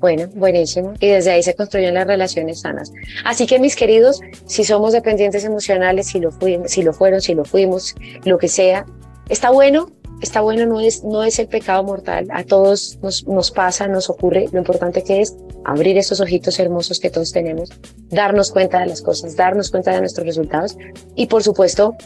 Bueno, 0.00 0.28
buenísimo. 0.34 0.94
Y 0.98 1.08
desde 1.08 1.30
ahí 1.30 1.42
se 1.42 1.54
construyen 1.54 1.92
las 1.94 2.06
relaciones 2.06 2.60
sanas. 2.60 2.90
Así 3.24 3.46
que 3.46 3.58
mis 3.58 3.76
queridos, 3.76 4.20
si 4.46 4.64
somos 4.64 4.94
dependientes 4.94 5.44
emocionales, 5.44 6.08
si 6.08 6.20
lo, 6.20 6.32
fuimos, 6.32 6.70
si 6.70 6.82
lo 6.82 6.94
fueron, 6.94 7.20
si 7.20 7.34
lo 7.34 7.44
fuimos, 7.44 7.94
lo 8.24 8.38
que 8.38 8.48
sea, 8.48 8.86
está 9.28 9.50
bueno, 9.50 9.92
está 10.22 10.40
bueno, 10.40 10.64
no 10.64 10.80
es, 10.80 11.04
no 11.04 11.22
es 11.22 11.38
el 11.38 11.48
pecado 11.48 11.84
mortal. 11.84 12.28
A 12.30 12.44
todos 12.44 12.98
nos, 13.02 13.26
nos 13.26 13.50
pasa, 13.50 13.88
nos 13.88 14.08
ocurre. 14.08 14.46
Lo 14.52 14.58
importante 14.58 15.04
que 15.04 15.20
es 15.20 15.36
abrir 15.64 15.98
esos 15.98 16.20
ojitos 16.20 16.58
hermosos 16.58 17.00
que 17.00 17.10
todos 17.10 17.32
tenemos, 17.32 17.70
darnos 18.08 18.50
cuenta 18.50 18.80
de 18.80 18.86
las 18.86 19.02
cosas, 19.02 19.36
darnos 19.36 19.70
cuenta 19.70 19.92
de 19.92 20.00
nuestros 20.00 20.26
resultados 20.26 20.76
y 21.14 21.26
por 21.26 21.42
supuesto 21.42 21.96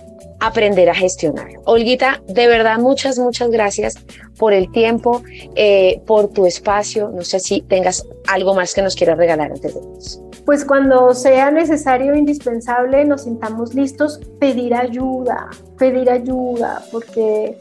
aprender 0.40 0.90
a 0.90 0.94
gestionar. 0.94 1.48
Olguita, 1.64 2.22
de 2.26 2.46
verdad, 2.46 2.78
muchas, 2.78 3.18
muchas 3.18 3.50
gracias 3.50 3.94
por 4.38 4.52
el 4.52 4.70
tiempo, 4.72 5.22
eh, 5.54 6.02
por 6.06 6.28
tu 6.28 6.46
espacio. 6.46 7.10
No 7.14 7.22
sé 7.22 7.40
si 7.40 7.62
tengas 7.62 8.06
algo 8.26 8.54
más 8.54 8.74
que 8.74 8.82
nos 8.82 8.94
quieras 8.94 9.16
regalar 9.16 9.52
antes 9.52 9.74
de 9.74 9.80
eso. 9.98 10.20
Pues 10.44 10.64
cuando 10.64 11.14
sea 11.14 11.50
necesario 11.50 12.12
e 12.12 12.18
indispensable, 12.18 13.04
nos 13.06 13.22
sintamos 13.22 13.74
listos, 13.74 14.20
pedir 14.38 14.74
ayuda, 14.74 15.48
pedir 15.78 16.10
ayuda, 16.10 16.84
porque 16.92 17.56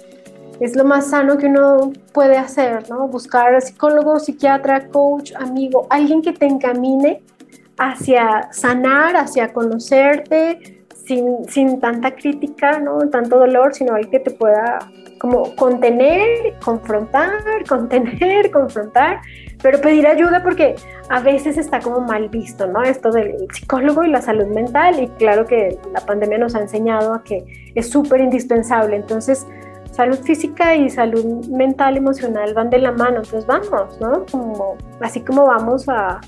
es 0.59 0.75
lo 0.75 0.83
más 0.83 1.09
sano 1.09 1.37
que 1.37 1.47
uno 1.47 1.91
puede 2.13 2.37
hacer, 2.37 2.89
¿no? 2.89 3.07
Buscar 3.07 3.61
psicólogo, 3.61 4.19
psiquiatra, 4.19 4.87
coach, 4.87 5.33
amigo, 5.35 5.87
alguien 5.89 6.21
que 6.21 6.33
te 6.33 6.45
encamine 6.45 7.21
hacia 7.77 8.49
sanar, 8.51 9.17
hacia 9.17 9.51
conocerte, 9.51 10.83
sin, 11.05 11.45
sin 11.49 11.79
tanta 11.79 12.15
crítica, 12.15 12.79
¿no? 12.79 13.09
Tanto 13.09 13.39
dolor, 13.39 13.73
sino 13.73 13.93
alguien 13.93 14.11
que 14.11 14.19
te 14.19 14.31
pueda 14.31 14.79
como 15.19 15.55
contener, 15.55 16.53
confrontar, 16.63 17.31
contener, 17.67 18.51
confrontar, 18.51 19.21
pero 19.61 19.79
pedir 19.79 20.05
ayuda 20.05 20.43
porque 20.43 20.75
a 21.09 21.21
veces 21.21 21.57
está 21.57 21.79
como 21.79 22.01
mal 22.01 22.27
visto, 22.29 22.67
¿no? 22.67 22.83
Esto 22.83 23.11
del 23.11 23.47
psicólogo 23.53 24.03
y 24.03 24.09
la 24.09 24.21
salud 24.21 24.47
mental 24.47 25.01
y 25.01 25.07
claro 25.07 25.45
que 25.45 25.77
la 25.93 26.01
pandemia 26.01 26.37
nos 26.37 26.55
ha 26.55 26.59
enseñado 26.59 27.13
a 27.13 27.23
que 27.23 27.71
es 27.73 27.89
súper 27.89 28.19
indispensable, 28.19 28.97
entonces 28.97 29.47
salud 29.93 30.17
física 30.17 30.75
y 30.75 30.89
salud 30.89 31.47
mental, 31.47 31.97
emocional 31.97 32.53
van 32.53 32.69
de 32.69 32.79
la 32.79 32.91
mano, 32.91 33.17
entonces 33.17 33.45
vamos, 33.45 33.99
¿no? 34.01 34.25
Como, 34.32 34.75
así 34.99 35.21
como 35.21 35.45
vamos 35.45 35.88
a, 35.88 36.19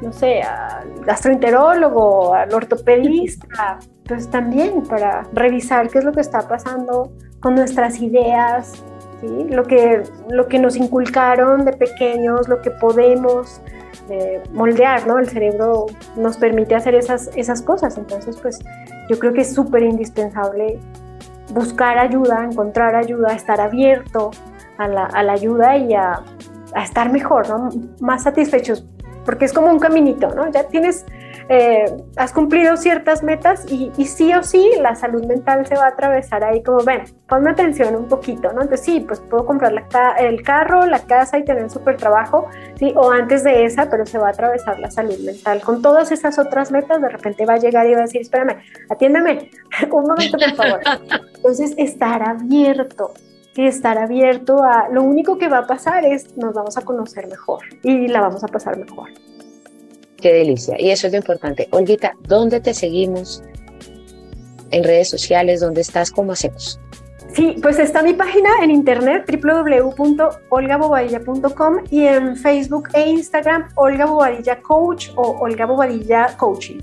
no 0.00 0.12
sé, 0.12 0.42
al 0.42 1.04
gastroenterólogo, 1.04 2.34
al 2.34 2.52
ortopedista, 2.54 3.78
pues 4.06 4.30
también 4.30 4.82
para 4.82 5.24
revisar 5.34 5.90
qué 5.90 5.98
es 5.98 6.04
lo 6.04 6.12
que 6.12 6.22
está 6.22 6.48
pasando 6.48 7.12
con 7.40 7.54
nuestras 7.54 8.00
ideas, 8.00 8.82
¿sí? 9.20 9.46
lo, 9.50 9.64
que, 9.64 10.02
lo 10.30 10.48
que 10.48 10.58
nos 10.58 10.76
inculcaron 10.76 11.66
de 11.66 11.74
pequeños, 11.74 12.48
lo 12.48 12.62
que 12.62 12.70
podemos 12.70 13.60
eh, 14.08 14.42
moldear, 14.52 15.06
¿no? 15.06 15.18
El 15.18 15.28
cerebro 15.28 15.86
nos 16.16 16.38
permite 16.38 16.74
hacer 16.74 16.94
esas, 16.94 17.30
esas 17.36 17.60
cosas, 17.60 17.98
entonces 17.98 18.38
pues 18.40 18.58
yo 19.10 19.18
creo 19.18 19.34
que 19.34 19.42
es 19.42 19.52
súper 19.52 19.82
indispensable 19.82 20.78
buscar 21.56 21.98
ayuda, 21.98 22.44
encontrar 22.44 22.94
ayuda, 22.94 23.32
estar 23.32 23.62
abierto 23.62 24.30
a 24.76 24.86
la, 24.86 25.06
a 25.06 25.22
la 25.22 25.32
ayuda 25.32 25.76
y 25.78 25.94
a, 25.94 26.22
a, 26.74 26.84
estar 26.84 27.10
mejor, 27.10 27.48
¿no? 27.48 27.70
Más 27.98 28.24
satisfechos, 28.24 28.86
porque 29.24 29.46
es 29.46 29.54
como 29.54 29.70
un 29.70 29.78
caminito, 29.78 30.28
¿no? 30.34 30.50
Ya 30.50 30.64
tienes 30.68 31.06
eh, 31.48 31.84
has 32.16 32.32
cumplido 32.32 32.76
ciertas 32.76 33.22
metas 33.22 33.64
y, 33.70 33.92
y, 33.96 34.06
sí 34.06 34.34
o 34.34 34.42
sí 34.42 34.68
la 34.80 34.96
salud 34.96 35.24
mental 35.26 35.64
se 35.66 35.76
va 35.76 35.84
a 35.84 35.88
atravesar 35.88 36.42
ahí 36.42 36.60
como, 36.62 36.82
ven, 36.82 37.04
ponme 37.28 37.50
atención 37.50 37.94
un 37.94 38.08
poquito, 38.08 38.52
¿no? 38.52 38.62
Entonces 38.62 38.84
sí, 38.84 39.00
pues 39.06 39.20
puedo 39.20 39.46
comprar 39.46 39.72
la, 39.72 39.86
el 40.18 40.42
carro, 40.42 40.86
la 40.86 40.98
casa 40.98 41.38
y 41.38 41.44
tener 41.44 41.62
un 41.62 41.70
súper 41.70 41.96
trabajo, 41.96 42.48
¿sí? 42.76 42.92
O 42.96 43.12
antes 43.12 43.44
de 43.44 43.64
esa, 43.64 43.88
pero 43.88 44.04
se 44.06 44.18
va 44.18 44.28
a 44.28 44.30
atravesar 44.30 44.80
la 44.80 44.90
salud 44.90 45.18
mental. 45.24 45.62
Con 45.62 45.82
todas 45.82 46.10
esas 46.10 46.36
otras 46.38 46.72
metas, 46.72 47.00
de 47.00 47.08
repente 47.08 47.46
va 47.46 47.54
a 47.54 47.58
llegar 47.58 47.86
y 47.86 47.92
va 47.92 48.00
a 48.00 48.02
decir, 48.02 48.22
espérame, 48.22 48.56
atiéndeme, 48.90 49.50
un 49.92 50.02
momento, 50.02 50.38
por 50.38 50.54
favor. 50.56 50.80
Entonces, 51.36 51.74
estar 51.76 52.28
abierto, 52.28 53.14
estar 53.56 53.98
abierto 53.98 54.62
a 54.64 54.88
lo 54.90 55.04
único 55.04 55.38
que 55.38 55.48
va 55.48 55.58
a 55.58 55.66
pasar 55.66 56.04
es 56.04 56.36
nos 56.36 56.54
vamos 56.54 56.76
a 56.76 56.82
conocer 56.82 57.28
mejor 57.28 57.60
y 57.82 58.08
la 58.08 58.20
vamos 58.20 58.42
a 58.42 58.48
pasar 58.48 58.76
mejor. 58.76 59.10
Qué 60.16 60.32
delicia. 60.32 60.74
Y 60.78 60.90
eso 60.90 61.06
es 61.06 61.12
lo 61.12 61.18
importante. 61.18 61.68
Olguita, 61.70 62.16
¿dónde 62.22 62.60
te 62.60 62.74
seguimos? 62.74 63.42
En 64.70 64.82
redes 64.82 65.10
sociales, 65.10 65.60
¿dónde 65.60 65.82
estás? 65.82 66.10
¿Cómo 66.10 66.32
hacemos? 66.32 66.80
Sí, 67.34 67.56
pues 67.60 67.78
está 67.78 68.02
mi 68.02 68.14
página 68.14 68.48
en 68.62 68.70
internet 68.70 69.30
www.olgabobadilla.com 69.30 71.84
y 71.90 72.04
en 72.04 72.34
Facebook 72.36 72.88
e 72.94 73.10
Instagram 73.10 73.68
Olga 73.74 74.06
Bobadilla 74.06 74.62
Coach 74.62 75.10
o 75.16 75.36
Olga 75.40 75.66
Bobadilla 75.66 76.34
Coaching. 76.38 76.80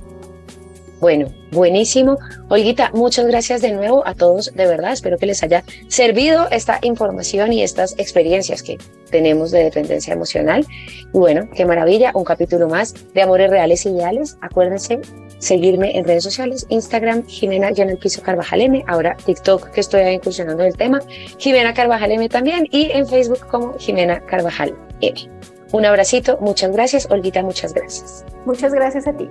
Bueno, 0.99 1.27
buenísimo. 1.51 2.17
Olguita, 2.49 2.91
muchas 2.93 3.27
gracias 3.27 3.61
de 3.61 3.71
nuevo 3.71 4.07
a 4.07 4.13
todos, 4.13 4.53
de 4.53 4.65
verdad. 4.65 4.93
Espero 4.93 5.17
que 5.17 5.25
les 5.25 5.43
haya 5.43 5.63
servido 5.89 6.47
esta 6.49 6.79
información 6.81 7.51
y 7.51 7.61
estas 7.61 7.93
experiencias 7.97 8.63
que 8.63 8.77
tenemos 9.11 9.51
de 9.51 9.63
dependencia 9.65 10.13
emocional. 10.13 10.65
Y 11.13 11.17
bueno, 11.17 11.49
qué 11.53 11.65
maravilla, 11.65 12.11
un 12.13 12.23
capítulo 12.23 12.69
más 12.69 12.93
de 13.13 13.21
Amores 13.21 13.49
Reales 13.49 13.85
y 13.85 13.89
Ideales. 13.89 14.37
Acuérdense 14.41 15.01
seguirme 15.43 15.97
en 15.97 16.05
redes 16.05 16.23
sociales, 16.23 16.65
Instagram, 16.69 17.25
Jimena 17.27 17.71
ya 17.71 17.83
en 17.83 17.89
el 17.89 17.97
piso 17.97 18.21
Carvajal 18.21 18.61
M, 18.61 18.83
ahora 18.87 19.15
TikTok 19.25 19.71
que 19.71 19.81
estoy 19.81 20.01
incursionando 20.03 20.63
en 20.63 20.69
el 20.69 20.77
tema, 20.77 21.01
Jimena 21.37 21.73
Carvajal 21.73 22.11
M 22.11 22.29
también 22.29 22.67
y 22.71 22.91
en 22.91 23.05
Facebook 23.05 23.45
como 23.47 23.77
Jimena 23.77 24.21
Carvajal 24.21 24.73
M. 25.01 25.29
Un 25.73 25.85
abracito, 25.85 26.37
muchas 26.39 26.71
gracias, 26.71 27.07
Olguita, 27.09 27.43
muchas 27.43 27.73
gracias. 27.73 28.23
Muchas 28.45 28.73
gracias 28.73 29.07
a 29.07 29.13
ti. 29.13 29.27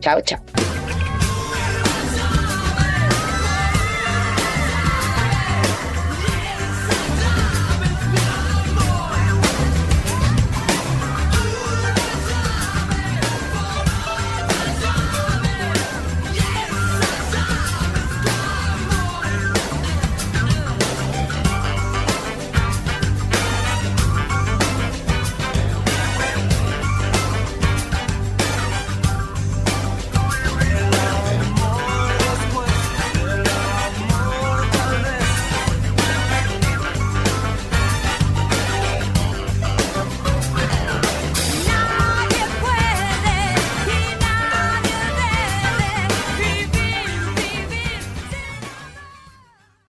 Chao, 0.00 0.20
chao. 0.20 0.40